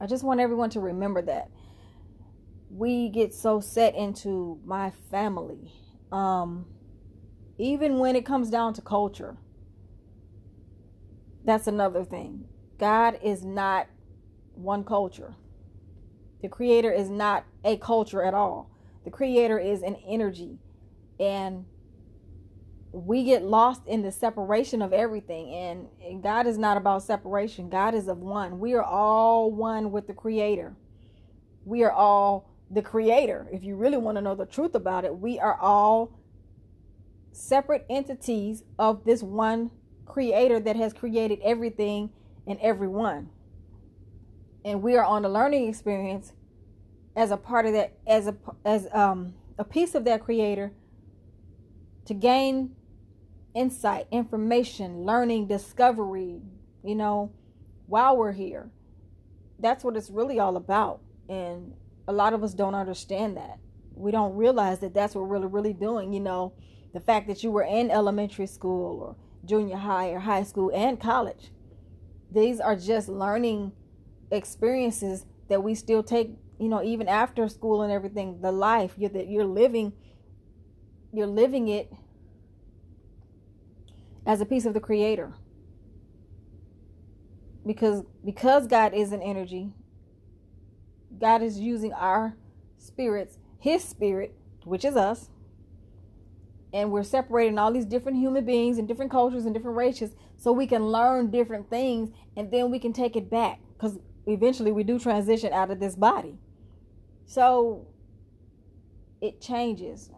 I 0.00 0.06
just 0.06 0.24
want 0.24 0.40
everyone 0.40 0.70
to 0.70 0.80
remember 0.80 1.22
that 1.22 1.50
we 2.70 3.08
get 3.08 3.34
so 3.34 3.60
set 3.60 3.94
into 3.94 4.60
my 4.64 4.92
family. 5.10 5.72
Um, 6.12 6.66
even 7.58 7.98
when 7.98 8.16
it 8.16 8.24
comes 8.24 8.50
down 8.50 8.74
to 8.74 8.82
culture, 8.82 9.36
that's 11.44 11.66
another 11.66 12.04
thing. 12.04 12.46
God 12.78 13.18
is 13.22 13.44
not 13.44 13.88
one 14.58 14.84
culture. 14.84 15.34
The 16.42 16.48
creator 16.48 16.92
is 16.92 17.08
not 17.08 17.44
a 17.64 17.76
culture 17.76 18.22
at 18.22 18.34
all. 18.34 18.70
The 19.04 19.10
creator 19.10 19.58
is 19.58 19.82
an 19.82 19.96
energy. 20.06 20.58
And 21.18 21.64
we 22.92 23.24
get 23.24 23.42
lost 23.42 23.82
in 23.86 24.02
the 24.02 24.12
separation 24.12 24.82
of 24.82 24.92
everything. 24.92 25.54
And, 25.54 26.22
God 26.22 26.46
is 26.46 26.58
not 26.58 26.76
about 26.76 27.02
separation, 27.02 27.68
God 27.68 27.94
is 27.94 28.08
of 28.08 28.18
one. 28.18 28.58
We 28.58 28.74
are 28.74 28.82
all 28.82 29.52
one 29.52 29.92
with 29.92 30.06
the 30.06 30.14
creator. 30.14 30.74
We 31.64 31.84
are 31.84 31.92
all 31.92 32.50
the 32.70 32.82
creator. 32.82 33.46
If 33.52 33.62
you 33.62 33.76
really 33.76 33.98
want 33.98 34.16
to 34.16 34.22
know 34.22 34.34
the 34.34 34.46
truth 34.46 34.74
about 34.74 35.04
it, 35.04 35.16
we 35.16 35.38
are 35.38 35.58
all 35.60 36.18
separate 37.32 37.86
entities 37.88 38.64
of 38.78 39.04
this 39.04 39.22
one 39.22 39.70
creator 40.06 40.58
that 40.60 40.76
has 40.76 40.92
created 40.92 41.38
everything 41.44 42.10
and 42.46 42.58
everyone. 42.60 43.30
And 44.64 44.82
we 44.82 44.96
are 44.96 45.04
on 45.04 45.24
a 45.24 45.28
learning 45.28 45.68
experience 45.68 46.32
as 47.16 47.30
a 47.30 47.36
part 47.36 47.66
of 47.66 47.72
that 47.72 47.94
as 48.06 48.26
a 48.26 48.36
as 48.64 48.86
um 48.92 49.34
a 49.58 49.64
piece 49.64 49.94
of 49.94 50.04
that 50.04 50.22
creator 50.22 50.72
to 52.04 52.14
gain 52.14 52.74
insight, 53.54 54.06
information, 54.10 55.04
learning, 55.04 55.46
discovery, 55.46 56.40
you 56.84 56.94
know, 56.94 57.32
while 57.86 58.16
we're 58.16 58.32
here. 58.32 58.70
That's 59.58 59.82
what 59.82 59.96
it's 59.96 60.10
really 60.10 60.38
all 60.38 60.56
about. 60.56 61.00
And 61.28 61.74
a 62.06 62.12
lot 62.12 62.32
of 62.32 62.44
us 62.44 62.54
don't 62.54 62.74
understand 62.74 63.36
that. 63.36 63.58
We 63.94 64.12
don't 64.12 64.36
realize 64.36 64.78
that 64.78 64.94
that's 64.94 65.14
what 65.14 65.22
we're 65.22 65.34
really, 65.34 65.48
really 65.48 65.72
doing. 65.72 66.12
You 66.12 66.20
know, 66.20 66.52
the 66.94 67.00
fact 67.00 67.26
that 67.26 67.42
you 67.42 67.50
were 67.50 67.64
in 67.64 67.90
elementary 67.90 68.46
school 68.46 69.00
or 69.00 69.16
junior 69.44 69.76
high 69.76 70.10
or 70.10 70.20
high 70.20 70.44
school 70.44 70.70
and 70.74 71.00
college. 71.00 71.50
These 72.30 72.60
are 72.60 72.76
just 72.76 73.08
learning 73.08 73.72
experiences 74.30 75.26
that 75.48 75.62
we 75.62 75.74
still 75.74 76.02
take, 76.02 76.32
you 76.58 76.68
know, 76.68 76.82
even 76.82 77.08
after 77.08 77.48
school 77.48 77.82
and 77.82 77.92
everything, 77.92 78.40
the 78.40 78.52
life 78.52 78.94
you're, 78.96 79.10
that 79.10 79.28
you're 79.28 79.44
living, 79.44 79.92
you're 81.12 81.26
living 81.26 81.68
it 81.68 81.92
as 84.26 84.40
a 84.40 84.46
piece 84.46 84.66
of 84.66 84.74
the 84.74 84.80
creator. 84.80 85.32
Because 87.66 88.04
because 88.24 88.66
God 88.66 88.94
is 88.94 89.12
an 89.12 89.20
energy, 89.20 89.72
God 91.18 91.42
is 91.42 91.58
using 91.58 91.92
our 91.92 92.36
spirits, 92.78 93.38
His 93.58 93.84
spirit, 93.84 94.34
which 94.64 94.84
is 94.84 94.96
us, 94.96 95.28
and 96.72 96.90
we're 96.90 97.02
separating 97.02 97.58
all 97.58 97.72
these 97.72 97.84
different 97.84 98.18
human 98.18 98.44
beings 98.44 98.78
and 98.78 98.86
different 98.86 99.10
cultures 99.10 99.44
and 99.44 99.54
different 99.54 99.76
races 99.76 100.10
so 100.36 100.52
we 100.52 100.66
can 100.66 100.86
learn 100.86 101.30
different 101.30 101.68
things 101.70 102.10
and 102.36 102.50
then 102.50 102.70
we 102.70 102.78
can 102.78 102.92
take 102.92 103.16
it 103.16 103.30
back 103.30 103.60
because 103.76 103.98
eventually 104.28 104.72
we 104.72 104.84
do 104.84 104.98
transition 104.98 105.52
out 105.52 105.70
of 105.70 105.80
this 105.80 105.96
body. 105.96 106.38
So 107.26 107.86
it 109.20 109.40
changes. 109.40 110.10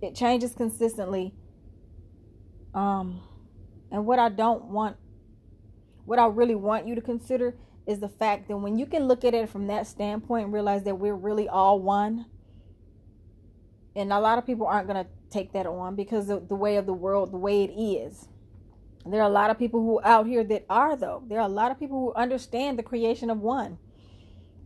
It 0.00 0.14
changes 0.14 0.54
consistently. 0.54 1.34
Um, 2.74 3.22
and 3.90 4.06
what 4.06 4.18
I 4.18 4.28
don't 4.28 4.66
want, 4.66 4.96
what 6.04 6.18
I 6.18 6.26
really 6.26 6.54
want 6.54 6.86
you 6.86 6.94
to 6.94 7.00
consider 7.00 7.56
is 7.86 7.98
the 8.00 8.08
fact 8.08 8.48
that 8.48 8.56
when 8.56 8.78
you 8.78 8.86
can 8.86 9.08
look 9.08 9.24
at 9.24 9.34
it 9.34 9.48
from 9.48 9.66
that 9.68 9.86
standpoint 9.86 10.44
and 10.44 10.52
realize 10.52 10.84
that 10.84 10.98
we're 10.98 11.14
really 11.14 11.48
all 11.48 11.80
one, 11.80 12.26
and 13.96 14.12
a 14.12 14.20
lot 14.20 14.38
of 14.38 14.46
people 14.46 14.66
aren't 14.66 14.86
going 14.86 15.02
to 15.02 15.10
take 15.30 15.52
that 15.52 15.66
on 15.66 15.96
because 15.96 16.28
of 16.28 16.48
the 16.48 16.54
way 16.54 16.76
of 16.76 16.86
the 16.86 16.92
world, 16.92 17.32
the 17.32 17.38
way 17.38 17.64
it 17.64 17.72
is. 17.72 18.28
There 19.10 19.22
are 19.22 19.28
a 19.28 19.32
lot 19.32 19.50
of 19.50 19.58
people 19.58 19.80
who 19.80 20.00
out 20.04 20.26
here 20.26 20.44
that 20.44 20.66
are 20.68 20.96
though. 20.96 21.22
There 21.26 21.38
are 21.38 21.46
a 21.46 21.52
lot 21.52 21.70
of 21.70 21.78
people 21.78 21.98
who 21.98 22.14
understand 22.14 22.78
the 22.78 22.82
creation 22.82 23.30
of 23.30 23.38
one. 23.40 23.78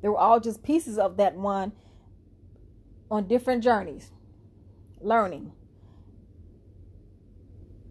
They 0.01 0.09
were 0.09 0.19
all 0.19 0.41
just 0.41 0.63
pieces 0.63 0.99
of 0.99 1.17
that 1.19 1.37
one 1.37 1.73
on 3.11 3.29
different 3.29 3.63
journeys, 3.63 4.11
learning. 5.01 5.53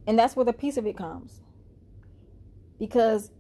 And 0.06 0.20
that's 0.20 0.36
where 0.36 0.46
the 0.46 0.52
piece 0.52 0.78
of 0.78 0.86
it 0.86 0.98
comes. 0.98 1.42
Because 2.80 3.32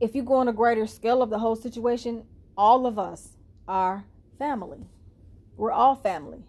if 0.00 0.14
you 0.14 0.22
go 0.22 0.34
on 0.34 0.48
a 0.48 0.52
greater 0.52 0.86
scale 0.86 1.20
of 1.20 1.28
the 1.28 1.40
whole 1.40 1.56
situation, 1.56 2.24
all 2.56 2.86
of 2.86 2.98
us 2.98 3.36
are 3.66 4.06
family. 4.38 4.86
We're 5.56 5.72
all 5.72 5.96
family. 5.96 6.44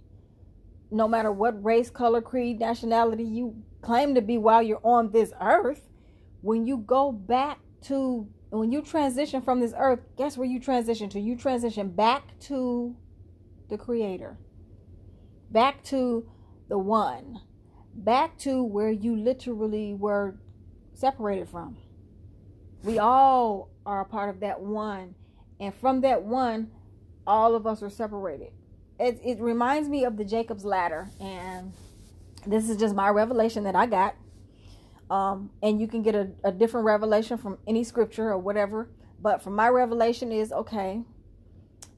No 0.91 1.07
matter 1.07 1.31
what 1.31 1.61
race, 1.63 1.89
color, 1.89 2.21
creed, 2.21 2.59
nationality 2.59 3.23
you 3.23 3.63
claim 3.81 4.15
to 4.15 4.21
be 4.21 4.37
while 4.37 4.61
you're 4.61 4.81
on 4.83 5.11
this 5.11 5.31
earth, 5.41 5.89
when 6.41 6.65
you 6.65 6.77
go 6.77 7.11
back 7.11 7.59
to 7.83 8.27
when 8.51 8.71
you 8.71 8.81
transition 8.81 9.41
from 9.41 9.59
this 9.59 9.73
earth, 9.77 9.99
guess 10.17 10.35
where 10.35 10.47
you 10.47 10.59
transition 10.59 11.07
to? 11.09 11.19
You 11.19 11.35
transition 11.35 11.89
back 11.89 12.39
to 12.41 12.95
the 13.69 13.77
Creator, 13.77 14.39
back 15.51 15.83
to 15.85 16.27
the 16.67 16.77
One, 16.77 17.41
back 17.93 18.37
to 18.39 18.63
where 18.63 18.89
you 18.91 19.15
literally 19.15 19.93
were 19.93 20.39
separated 20.93 21.47
from. 21.47 21.77
We 22.83 22.97
all 22.97 23.69
are 23.85 24.01
a 24.01 24.05
part 24.05 24.29
of 24.29 24.39
that 24.39 24.59
one. 24.61 25.15
And 25.59 25.75
from 25.75 26.01
that 26.01 26.23
one, 26.23 26.71
all 27.27 27.55
of 27.55 27.67
us 27.67 27.83
are 27.83 27.89
separated. 27.89 28.51
It, 28.99 29.19
it 29.23 29.39
reminds 29.39 29.89
me 29.89 30.05
of 30.05 30.17
the 30.17 30.25
Jacob's 30.25 30.65
ladder. 30.65 31.09
And 31.19 31.73
this 32.45 32.69
is 32.69 32.77
just 32.77 32.95
my 32.95 33.09
revelation 33.09 33.63
that 33.63 33.75
I 33.75 33.85
got. 33.85 34.15
Um, 35.09 35.49
and 35.63 35.81
you 35.81 35.87
can 35.87 36.03
get 36.03 36.15
a, 36.15 36.29
a 36.43 36.51
different 36.51 36.85
revelation 36.85 37.37
from 37.37 37.57
any 37.67 37.83
scripture 37.83 38.29
or 38.29 38.37
whatever. 38.37 38.89
But 39.21 39.41
from 39.41 39.55
my 39.55 39.67
revelation 39.69 40.31
is 40.31 40.51
okay, 40.51 41.01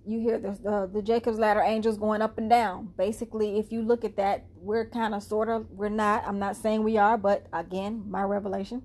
you 0.05 0.19
hear 0.19 0.39
the, 0.39 0.51
the, 0.51 0.89
the 0.91 1.01
Jacob's 1.01 1.37
ladder 1.37 1.61
angels 1.61 1.97
going 1.97 2.21
up 2.21 2.37
and 2.37 2.49
down. 2.49 2.93
Basically, 2.97 3.59
if 3.59 3.71
you 3.71 3.81
look 3.81 4.03
at 4.03 4.15
that, 4.17 4.45
we're 4.55 4.85
kind 4.85 5.13
of 5.13 5.21
sort 5.21 5.49
of, 5.49 5.69
we're 5.71 5.89
not. 5.89 6.23
I'm 6.25 6.39
not 6.39 6.55
saying 6.55 6.83
we 6.83 6.97
are, 6.97 7.17
but 7.17 7.45
again, 7.53 8.03
my 8.07 8.23
revelation. 8.23 8.81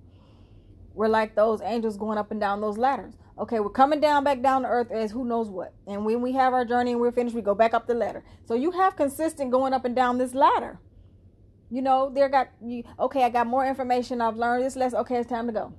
We're 0.92 1.08
like 1.08 1.34
those 1.34 1.60
angels 1.62 1.96
going 1.96 2.18
up 2.18 2.30
and 2.30 2.40
down 2.40 2.60
those 2.60 2.78
ladders. 2.78 3.14
Okay, 3.38 3.60
we're 3.60 3.68
coming 3.68 4.00
down 4.00 4.24
back 4.24 4.42
down 4.42 4.62
to 4.62 4.68
earth 4.68 4.90
as 4.90 5.10
who 5.10 5.24
knows 5.24 5.48
what. 5.48 5.74
And 5.86 6.06
when 6.06 6.22
we 6.22 6.32
have 6.32 6.54
our 6.54 6.64
journey 6.64 6.92
and 6.92 7.00
we're 7.00 7.12
finished, 7.12 7.36
we 7.36 7.42
go 7.42 7.54
back 7.54 7.74
up 7.74 7.86
the 7.86 7.94
ladder. 7.94 8.24
So 8.46 8.54
you 8.54 8.70
have 8.70 8.96
consistent 8.96 9.50
going 9.50 9.74
up 9.74 9.84
and 9.84 9.94
down 9.94 10.16
this 10.16 10.34
ladder. 10.34 10.80
You 11.70 11.82
know, 11.82 12.10
there 12.14 12.28
got 12.28 12.48
you 12.64 12.84
okay, 12.98 13.24
I 13.24 13.30
got 13.30 13.46
more 13.46 13.66
information, 13.66 14.20
I've 14.20 14.36
learned 14.36 14.64
this 14.64 14.76
less. 14.76 14.94
Okay, 14.94 15.16
it's 15.16 15.28
time 15.28 15.46
to 15.46 15.52
go. 15.52 15.72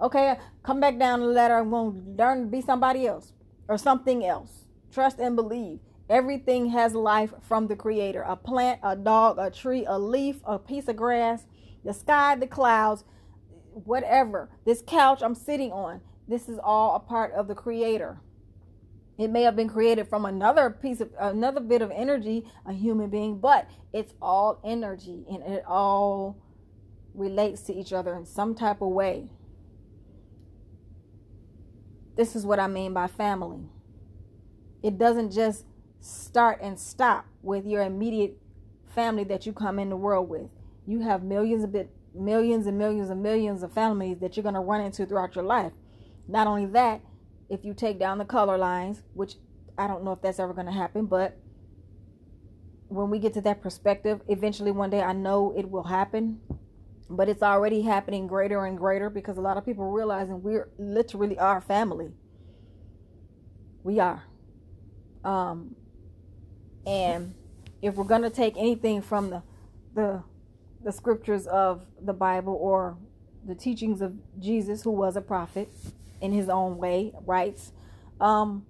Okay, 0.00 0.36
come 0.62 0.80
back 0.80 0.98
down 0.98 1.20
the 1.20 1.26
ladder, 1.26 1.58
I'm 1.58 1.70
gonna 1.70 2.00
learn 2.18 2.40
to 2.42 2.46
be 2.46 2.60
somebody 2.60 3.06
else 3.06 3.32
or 3.68 3.78
something 3.78 4.24
else. 4.24 4.64
Trust 4.92 5.18
and 5.18 5.36
believe. 5.36 5.78
Everything 6.10 6.70
has 6.70 6.94
life 6.94 7.32
from 7.40 7.68
the 7.68 7.76
creator. 7.76 8.22
A 8.22 8.36
plant, 8.36 8.80
a 8.82 8.96
dog, 8.96 9.38
a 9.38 9.50
tree, 9.50 9.84
a 9.86 9.98
leaf, 9.98 10.40
a 10.44 10.58
piece 10.58 10.88
of 10.88 10.96
grass, 10.96 11.46
the 11.84 11.94
sky, 11.94 12.34
the 12.34 12.46
clouds, 12.46 13.04
whatever. 13.72 14.50
This 14.64 14.82
couch 14.86 15.22
I'm 15.22 15.34
sitting 15.34 15.72
on. 15.72 16.00
This 16.28 16.48
is 16.48 16.58
all 16.62 16.96
a 16.96 17.00
part 17.00 17.32
of 17.32 17.48
the 17.48 17.54
creator. 17.54 18.20
It 19.18 19.28
may 19.28 19.42
have 19.42 19.56
been 19.56 19.68
created 19.68 20.08
from 20.08 20.24
another 20.24 20.70
piece 20.70 21.00
of 21.00 21.10
another 21.18 21.60
bit 21.60 21.82
of 21.82 21.90
energy, 21.90 22.44
a 22.66 22.72
human 22.72 23.10
being, 23.10 23.38
but 23.38 23.68
it's 23.92 24.14
all 24.22 24.60
energy 24.64 25.24
and 25.30 25.42
it 25.42 25.64
all 25.66 26.38
relates 27.14 27.62
to 27.62 27.74
each 27.74 27.92
other 27.92 28.14
in 28.14 28.24
some 28.24 28.54
type 28.54 28.80
of 28.80 28.88
way. 28.88 29.28
This 32.16 32.34
is 32.34 32.46
what 32.46 32.58
I 32.58 32.66
mean 32.66 32.92
by 32.94 33.06
family. 33.06 33.60
It 34.82 34.98
doesn't 34.98 35.30
just 35.30 35.66
start 36.00 36.60
and 36.62 36.78
stop 36.78 37.26
with 37.42 37.66
your 37.66 37.82
immediate 37.82 38.38
family 38.94 39.24
that 39.24 39.46
you 39.46 39.52
come 39.52 39.78
in 39.78 39.88
the 39.90 39.96
world 39.96 40.28
with. 40.28 40.50
You 40.86 41.00
have 41.00 41.22
millions 41.22 41.64
of 41.64 41.74
millions 42.14 42.66
and 42.66 42.78
millions 42.78 43.10
and 43.10 43.22
millions 43.22 43.62
of 43.62 43.72
families 43.72 44.18
that 44.18 44.36
you're 44.36 44.42
going 44.42 44.54
to 44.54 44.60
run 44.60 44.80
into 44.80 45.06
throughout 45.06 45.34
your 45.34 45.44
life. 45.44 45.72
Not 46.28 46.46
only 46.46 46.66
that, 46.66 47.00
if 47.52 47.66
you 47.66 47.74
take 47.74 47.98
down 47.98 48.16
the 48.16 48.24
color 48.24 48.56
lines, 48.56 49.02
which 49.12 49.34
I 49.76 49.86
don't 49.86 50.04
know 50.04 50.12
if 50.12 50.22
that's 50.22 50.40
ever 50.40 50.54
going 50.54 50.66
to 50.66 50.72
happen, 50.72 51.04
but 51.04 51.38
when 52.88 53.10
we 53.10 53.18
get 53.18 53.34
to 53.34 53.42
that 53.42 53.60
perspective, 53.60 54.22
eventually 54.26 54.70
one 54.70 54.88
day 54.88 55.02
I 55.02 55.12
know 55.12 55.54
it 55.56 55.70
will 55.70 55.84
happen, 55.84 56.40
but 57.10 57.28
it's 57.28 57.42
already 57.42 57.82
happening 57.82 58.26
greater 58.26 58.64
and 58.64 58.78
greater 58.78 59.10
because 59.10 59.36
a 59.36 59.42
lot 59.42 59.58
of 59.58 59.66
people 59.66 59.90
realizing 59.90 60.42
we're 60.42 60.70
literally 60.78 61.38
our 61.38 61.60
family. 61.60 62.12
We 63.84 64.00
are. 64.00 64.24
Um, 65.22 65.76
and 66.86 67.34
if 67.82 67.96
we're 67.96 68.04
going 68.04 68.22
to 68.22 68.30
take 68.30 68.56
anything 68.56 69.02
from 69.02 69.30
the 69.30 69.42
the 69.94 70.22
the 70.82 70.90
scriptures 70.92 71.46
of 71.46 71.84
the 72.00 72.14
Bible 72.14 72.58
or 72.60 72.96
the 73.46 73.54
teachings 73.54 74.00
of 74.00 74.14
Jesus, 74.40 74.82
who 74.82 74.90
was 74.90 75.16
a 75.16 75.20
prophet, 75.20 75.70
in 76.22 76.32
his 76.32 76.48
own 76.48 76.78
way 76.78 77.12
writes, 77.26 77.72
um, 78.20 78.64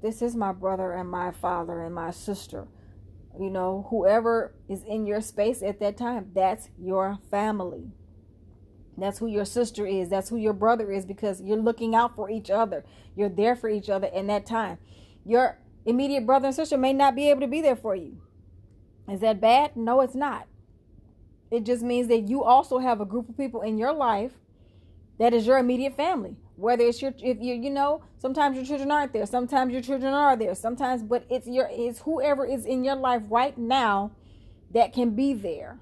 This 0.00 0.22
is 0.22 0.34
my 0.34 0.52
brother 0.52 0.92
and 0.92 1.10
my 1.10 1.32
father 1.32 1.82
and 1.82 1.94
my 1.94 2.12
sister. 2.12 2.68
You 3.38 3.50
know, 3.50 3.86
whoever 3.90 4.54
is 4.68 4.84
in 4.84 5.06
your 5.06 5.20
space 5.20 5.62
at 5.62 5.80
that 5.80 5.96
time, 5.96 6.30
that's 6.34 6.70
your 6.78 7.18
family. 7.30 7.90
That's 8.96 9.18
who 9.18 9.26
your 9.26 9.46
sister 9.46 9.86
is. 9.86 10.10
That's 10.10 10.28
who 10.28 10.36
your 10.36 10.52
brother 10.52 10.92
is 10.92 11.04
because 11.04 11.40
you're 11.40 11.56
looking 11.56 11.94
out 11.94 12.14
for 12.14 12.30
each 12.30 12.50
other. 12.50 12.84
You're 13.16 13.30
there 13.30 13.56
for 13.56 13.68
each 13.68 13.88
other 13.88 14.06
in 14.06 14.26
that 14.28 14.46
time. 14.46 14.78
Your 15.24 15.58
immediate 15.84 16.26
brother 16.26 16.48
and 16.48 16.54
sister 16.54 16.76
may 16.76 16.92
not 16.92 17.16
be 17.16 17.28
able 17.30 17.40
to 17.40 17.46
be 17.46 17.62
there 17.62 17.76
for 17.76 17.96
you. 17.96 18.18
Is 19.10 19.20
that 19.20 19.40
bad? 19.40 19.76
No, 19.76 20.00
it's 20.02 20.14
not. 20.14 20.46
It 21.50 21.64
just 21.64 21.82
means 21.82 22.08
that 22.08 22.28
you 22.28 22.44
also 22.44 22.78
have 22.78 23.00
a 23.00 23.06
group 23.06 23.28
of 23.28 23.36
people 23.36 23.62
in 23.62 23.78
your 23.78 23.92
life 23.92 24.32
that 25.18 25.34
is 25.34 25.46
your 25.46 25.58
immediate 25.58 25.96
family 25.96 26.36
whether 26.56 26.84
it's 26.84 27.00
your 27.00 27.12
if 27.18 27.38
you 27.40 27.54
you 27.54 27.70
know 27.70 28.02
sometimes 28.18 28.56
your 28.56 28.64
children 28.64 28.90
aren't 28.90 29.12
there 29.12 29.24
sometimes 29.24 29.72
your 29.72 29.82
children 29.82 30.12
are 30.12 30.36
there 30.36 30.54
sometimes 30.54 31.02
but 31.02 31.24
it's 31.30 31.46
your 31.46 31.68
it's 31.70 32.00
whoever 32.00 32.44
is 32.44 32.66
in 32.66 32.84
your 32.84 32.96
life 32.96 33.22
right 33.28 33.56
now 33.56 34.12
that 34.72 34.92
can 34.92 35.10
be 35.10 35.34
there. 35.34 35.78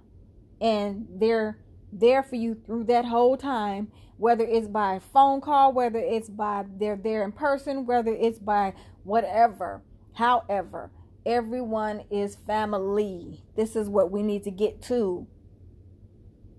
And 0.61 1.07
they're 1.11 1.59
there 1.93 2.23
for 2.23 2.37
you 2.37 2.55
through 2.55 2.85
that 2.85 3.07
whole 3.07 3.37
time 3.37 3.91
whether 4.17 4.45
it's 4.45 4.69
by 4.69 5.01
phone 5.13 5.41
call 5.41 5.73
whether 5.73 5.99
it's 5.99 6.29
by 6.29 6.65
they're 6.79 6.95
there 6.95 7.25
in 7.25 7.33
person 7.33 7.87
whether 7.87 8.13
it's 8.13 8.39
by 8.39 8.75
whatever. 9.03 9.83
However 10.15 10.91
everyone 11.27 12.05
is 12.11 12.37
family. 12.47 13.43
This 13.57 13.75
is 13.75 13.89
what 13.89 14.11
we 14.11 14.23
need 14.23 14.45
to 14.45 14.51
get 14.51 14.83
to. 14.83 15.27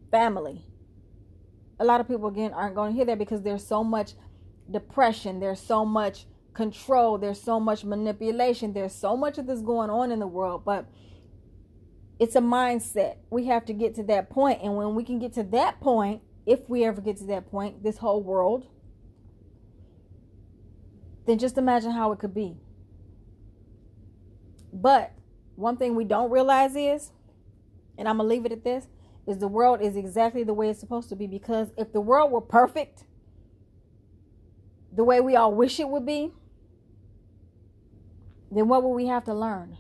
Family 0.10 0.66
a 1.82 1.84
lot 1.84 2.00
of 2.00 2.08
people 2.08 2.28
again 2.28 2.54
aren't 2.54 2.76
going 2.76 2.92
to 2.92 2.96
hear 2.96 3.06
that 3.06 3.18
because 3.18 3.42
there's 3.42 3.66
so 3.66 3.84
much 3.84 4.14
depression, 4.70 5.40
there's 5.40 5.60
so 5.60 5.84
much 5.84 6.28
control, 6.54 7.18
there's 7.18 7.42
so 7.42 7.60
much 7.60 7.84
manipulation, 7.84 8.72
there's 8.72 8.94
so 8.94 9.18
much 9.18 9.40
of 9.40 9.48
this 9.48 9.62
going 9.62 9.90
on 9.90 10.12
in 10.12 10.20
the 10.20 10.28
world, 10.28 10.64
but 10.64 10.86
it's 12.20 12.36
a 12.36 12.40
mindset. 12.40 13.16
We 13.32 13.46
have 13.48 13.66
to 13.66 13.74
get 13.74 13.96
to 13.96 14.04
that 14.04 14.30
point, 14.30 14.62
and 14.62 14.78
when 14.78 14.94
we 14.94 15.04
can 15.04 15.18
get 15.18 15.34
to 15.34 15.44
that 15.44 15.82
point, 15.82 16.22
if 16.46 16.70
we 16.70 16.86
ever 16.86 17.02
get 17.02 17.18
to 17.18 17.26
that 17.26 17.50
point, 17.50 17.82
this 17.82 17.98
whole 17.98 18.22
world, 18.22 18.68
then 21.26 21.40
just 21.40 21.58
imagine 21.58 21.92
how 21.92 22.12
it 22.12 22.20
could 22.20 22.36
be. 22.36 22.58
But 24.72 25.14
one 25.56 25.78
thing 25.78 25.96
we 25.96 26.06
don't 26.06 26.30
realize 26.30 26.76
is, 26.76 27.12
and 27.98 28.08
I'm 28.08 28.18
gonna 28.18 28.30
leave 28.30 28.46
it 28.46 28.52
at 28.52 28.64
this 28.64 28.88
is 29.28 29.38
the 29.38 29.48
world 29.48 29.82
is 29.82 29.96
exactly 29.96 30.44
the 30.44 30.54
way 30.54 30.70
it's 30.70 30.80
supposed 30.80 31.10
to 31.10 31.16
be 31.16 31.28
because 31.28 31.70
if 31.78 31.92
the 31.94 32.02
world 32.02 32.32
were 32.32 32.42
perfect 32.42 33.04
the 34.94 35.04
way 35.04 35.22
we 35.22 35.36
all 35.36 35.54
wish 35.54 35.80
it 35.80 35.88
would 35.88 36.06
be 36.06 36.32
then 38.52 38.68
what 38.68 38.84
would 38.84 38.94
we 38.94 39.08
have 39.08 39.24
to 39.24 39.34
learn? 39.34 39.78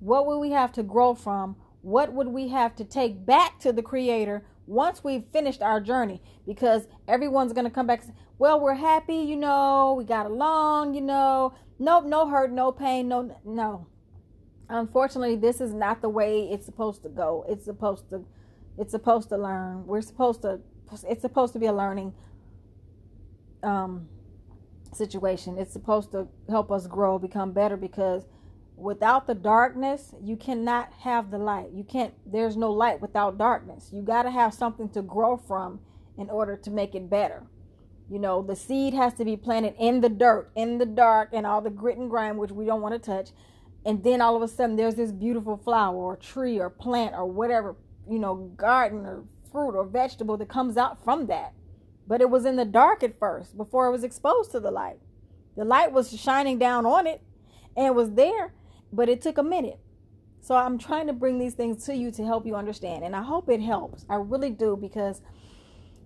What 0.00 0.26
would 0.26 0.38
we 0.38 0.50
have 0.50 0.72
to 0.72 0.82
grow 0.82 1.14
from? 1.14 1.56
What 1.82 2.12
would 2.12 2.28
we 2.28 2.48
have 2.48 2.74
to 2.76 2.84
take 2.84 3.24
back 3.24 3.60
to 3.60 3.72
the 3.72 3.82
creator 3.82 4.44
once 4.66 5.04
we've 5.04 5.24
finished 5.24 5.62
our 5.62 5.80
journey? 5.80 6.20
Because 6.44 6.88
everyone's 7.06 7.52
going 7.52 7.64
to 7.64 7.70
come 7.70 7.86
back 7.86 8.00
and 8.00 8.08
say, 8.08 8.14
well 8.38 8.60
we're 8.60 8.74
happy 8.74 9.16
you 9.16 9.36
know 9.36 9.94
we 9.96 10.04
got 10.04 10.26
along 10.26 10.94
you 10.94 11.00
know. 11.00 11.54
Nope 11.78 12.04
no 12.06 12.28
hurt 12.28 12.52
no 12.52 12.72
pain 12.72 13.08
no 13.08 13.34
no. 13.44 13.86
Unfortunately 14.68 15.36
this 15.36 15.60
is 15.60 15.72
not 15.72 16.02
the 16.02 16.08
way 16.08 16.50
it's 16.50 16.66
supposed 16.66 17.04
to 17.04 17.08
go. 17.08 17.46
It's 17.48 17.64
supposed 17.64 18.10
to 18.10 18.24
it's 18.78 18.90
supposed 18.90 19.28
to 19.30 19.36
learn. 19.36 19.86
We're 19.86 20.02
supposed 20.02 20.42
to. 20.42 20.60
It's 21.08 21.22
supposed 21.22 21.52
to 21.54 21.58
be 21.58 21.66
a 21.66 21.72
learning 21.72 22.14
um, 23.62 24.08
situation. 24.92 25.58
It's 25.58 25.72
supposed 25.72 26.12
to 26.12 26.28
help 26.48 26.70
us 26.70 26.86
grow, 26.86 27.18
become 27.18 27.52
better. 27.52 27.76
Because 27.76 28.26
without 28.76 29.26
the 29.26 29.34
darkness, 29.34 30.14
you 30.22 30.36
cannot 30.36 30.92
have 31.00 31.30
the 31.30 31.38
light. 31.38 31.70
You 31.72 31.84
can't. 31.84 32.14
There's 32.30 32.56
no 32.56 32.70
light 32.70 33.00
without 33.00 33.38
darkness. 33.38 33.90
You 33.92 34.02
got 34.02 34.24
to 34.24 34.30
have 34.30 34.54
something 34.54 34.88
to 34.90 35.02
grow 35.02 35.36
from 35.36 35.80
in 36.18 36.30
order 36.30 36.56
to 36.56 36.70
make 36.70 36.94
it 36.94 37.10
better. 37.10 37.44
You 38.08 38.20
know, 38.20 38.40
the 38.40 38.54
seed 38.54 38.94
has 38.94 39.14
to 39.14 39.24
be 39.24 39.36
planted 39.36 39.74
in 39.80 40.00
the 40.00 40.08
dirt, 40.08 40.52
in 40.54 40.78
the 40.78 40.86
dark, 40.86 41.30
and 41.32 41.44
all 41.44 41.60
the 41.60 41.70
grit 41.70 41.98
and 41.98 42.08
grime, 42.08 42.36
which 42.36 42.52
we 42.52 42.64
don't 42.64 42.80
want 42.80 42.94
to 42.94 43.00
touch. 43.00 43.30
And 43.84 44.02
then 44.04 44.20
all 44.20 44.36
of 44.36 44.42
a 44.42 44.48
sudden, 44.48 44.76
there's 44.76 44.94
this 44.94 45.12
beautiful 45.12 45.56
flower 45.56 45.96
or 45.96 46.16
tree 46.16 46.58
or 46.58 46.70
plant 46.70 47.14
or 47.14 47.26
whatever 47.26 47.76
you 48.08 48.18
know, 48.18 48.34
garden 48.56 49.06
or 49.06 49.24
fruit 49.50 49.74
or 49.74 49.84
vegetable 49.84 50.36
that 50.36 50.48
comes 50.48 50.76
out 50.76 51.02
from 51.02 51.26
that. 51.26 51.52
But 52.06 52.20
it 52.20 52.30
was 52.30 52.44
in 52.44 52.56
the 52.56 52.64
dark 52.64 53.02
at 53.02 53.18
first 53.18 53.56
before 53.56 53.86
it 53.86 53.90
was 53.90 54.04
exposed 54.04 54.52
to 54.52 54.60
the 54.60 54.70
light. 54.70 54.98
The 55.56 55.64
light 55.64 55.92
was 55.92 56.18
shining 56.18 56.58
down 56.58 56.86
on 56.86 57.06
it 57.06 57.22
and 57.76 57.86
it 57.86 57.94
was 57.94 58.12
there, 58.12 58.52
but 58.92 59.08
it 59.08 59.20
took 59.20 59.38
a 59.38 59.42
minute. 59.42 59.80
So 60.40 60.54
I'm 60.54 60.78
trying 60.78 61.08
to 61.08 61.12
bring 61.12 61.38
these 61.38 61.54
things 61.54 61.84
to 61.86 61.96
you 61.96 62.12
to 62.12 62.24
help 62.24 62.46
you 62.46 62.54
understand. 62.54 63.02
And 63.04 63.16
I 63.16 63.22
hope 63.22 63.48
it 63.48 63.60
helps. 63.60 64.04
I 64.08 64.16
really 64.16 64.50
do 64.50 64.76
because 64.80 65.20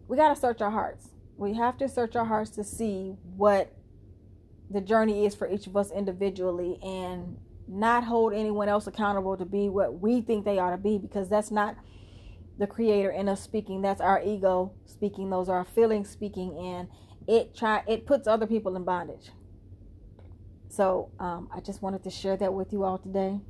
we 0.08 0.16
got 0.16 0.34
to 0.34 0.40
search 0.40 0.62
our 0.62 0.70
hearts. 0.70 1.08
We 1.36 1.54
have 1.54 1.76
to 1.78 1.88
search 1.88 2.16
our 2.16 2.24
hearts 2.24 2.50
to 2.52 2.64
see 2.64 3.16
what 3.36 3.72
the 4.70 4.80
journey 4.80 5.26
is 5.26 5.34
for 5.34 5.50
each 5.50 5.66
of 5.66 5.76
us 5.76 5.90
individually 5.90 6.78
and 6.82 7.36
not 7.70 8.04
hold 8.04 8.34
anyone 8.34 8.68
else 8.68 8.86
accountable 8.86 9.36
to 9.36 9.44
be 9.44 9.68
what 9.68 10.00
we 10.00 10.20
think 10.20 10.44
they 10.44 10.58
ought 10.58 10.72
to 10.72 10.76
be 10.76 10.98
because 10.98 11.28
that's 11.28 11.50
not 11.50 11.76
the 12.58 12.66
creator 12.66 13.10
in 13.10 13.28
us 13.28 13.40
speaking. 13.42 13.80
That's 13.80 14.00
our 14.00 14.20
ego 14.22 14.72
speaking. 14.86 15.30
Those 15.30 15.48
are 15.48 15.58
our 15.58 15.64
feelings 15.64 16.10
speaking 16.10 16.58
and 16.58 16.88
it 17.28 17.54
try 17.56 17.82
it 17.86 18.06
puts 18.06 18.26
other 18.26 18.46
people 18.46 18.74
in 18.74 18.84
bondage. 18.84 19.30
So 20.68 21.10
um, 21.18 21.48
i 21.54 21.60
just 21.60 21.82
wanted 21.82 22.02
to 22.04 22.10
share 22.10 22.36
that 22.38 22.52
with 22.52 22.72
you 22.72 22.82
all 22.82 22.98
today. 22.98 23.40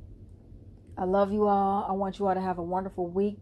I 0.97 1.05
love 1.05 1.31
you 1.31 1.47
all. 1.47 1.87
I 1.89 1.93
want 1.93 2.19
you 2.19 2.27
all 2.27 2.35
to 2.35 2.41
have 2.41 2.59
a 2.59 2.63
wonderful 2.63 3.07
week 3.07 3.37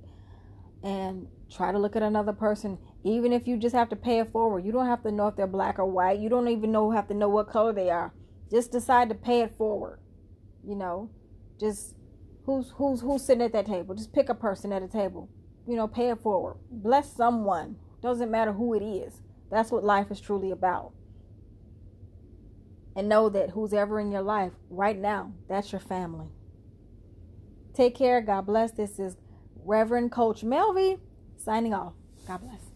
and 0.82 1.28
try 1.52 1.74
to 1.74 1.78
look 1.78 1.98
at 1.98 2.04
another 2.04 2.34
person. 2.34 2.78
Even 3.04 3.34
if 3.34 3.48
you 3.48 3.58
just 3.58 3.76
have 3.76 3.90
to 3.90 3.96
pay 3.98 4.20
it 4.20 4.32
forward 4.32 4.66
you 4.66 4.72
don't 4.72 4.86
have 4.86 5.04
to 5.04 5.12
know 5.12 5.28
if 5.28 5.36
they're 5.36 5.46
black 5.46 5.78
or 5.78 5.86
white. 5.86 6.20
You 6.20 6.30
don't 6.30 6.48
even 6.48 6.72
know 6.72 6.92
have 6.92 7.10
to 7.10 7.14
know 7.14 7.28
what 7.28 7.50
color 7.50 7.74
they 7.74 7.90
are. 7.90 8.14
Just 8.50 8.72
decide 8.72 9.10
to 9.10 9.16
pay 9.16 9.42
it 9.42 9.58
forward 9.58 10.00
you 10.70 10.76
know, 10.76 11.10
just 11.60 11.96
who's 12.46 12.72
who's 12.76 13.02
who's 13.02 13.24
sitting 13.24 13.44
at 13.44 13.54
that 13.54 13.66
table. 13.66 13.96
Just 13.96 14.14
pick 14.14 14.30
a 14.30 14.36
person 14.36 14.72
at 14.72 14.84
a 14.84 14.88
table. 14.88 15.28
You 15.68 15.76
know, 15.76 15.88
pay 15.88 16.10
it 16.10 16.20
forward. 16.20 16.58
Bless 16.72 17.12
someone. 17.12 17.76
Doesn't 18.02 18.32
matter 18.32 18.54
who 18.54 18.76
it 18.76 18.84
is. 18.84 19.22
That's 19.52 19.72
what 19.72 19.84
life 19.84 20.12
is 20.12 20.22
truly 20.22 20.52
about. 20.52 20.92
And 22.96 23.10
know 23.10 23.30
that 23.30 23.52
who's 23.52 23.74
ever 23.74 24.00
in 24.00 24.12
your 24.12 24.22
life 24.22 24.54
right 24.70 24.98
now, 24.98 25.34
that's 25.48 25.72
your 25.72 25.82
family. 25.82 26.28
Take 27.74 27.96
care. 27.96 28.22
God 28.22 28.46
bless. 28.46 28.72
This 28.72 29.00
is 29.00 29.18
Reverend 29.64 30.12
Coach 30.12 30.44
Melvy 30.44 30.98
signing 31.38 31.74
off. 31.74 31.94
God 32.28 32.42
bless. 32.42 32.69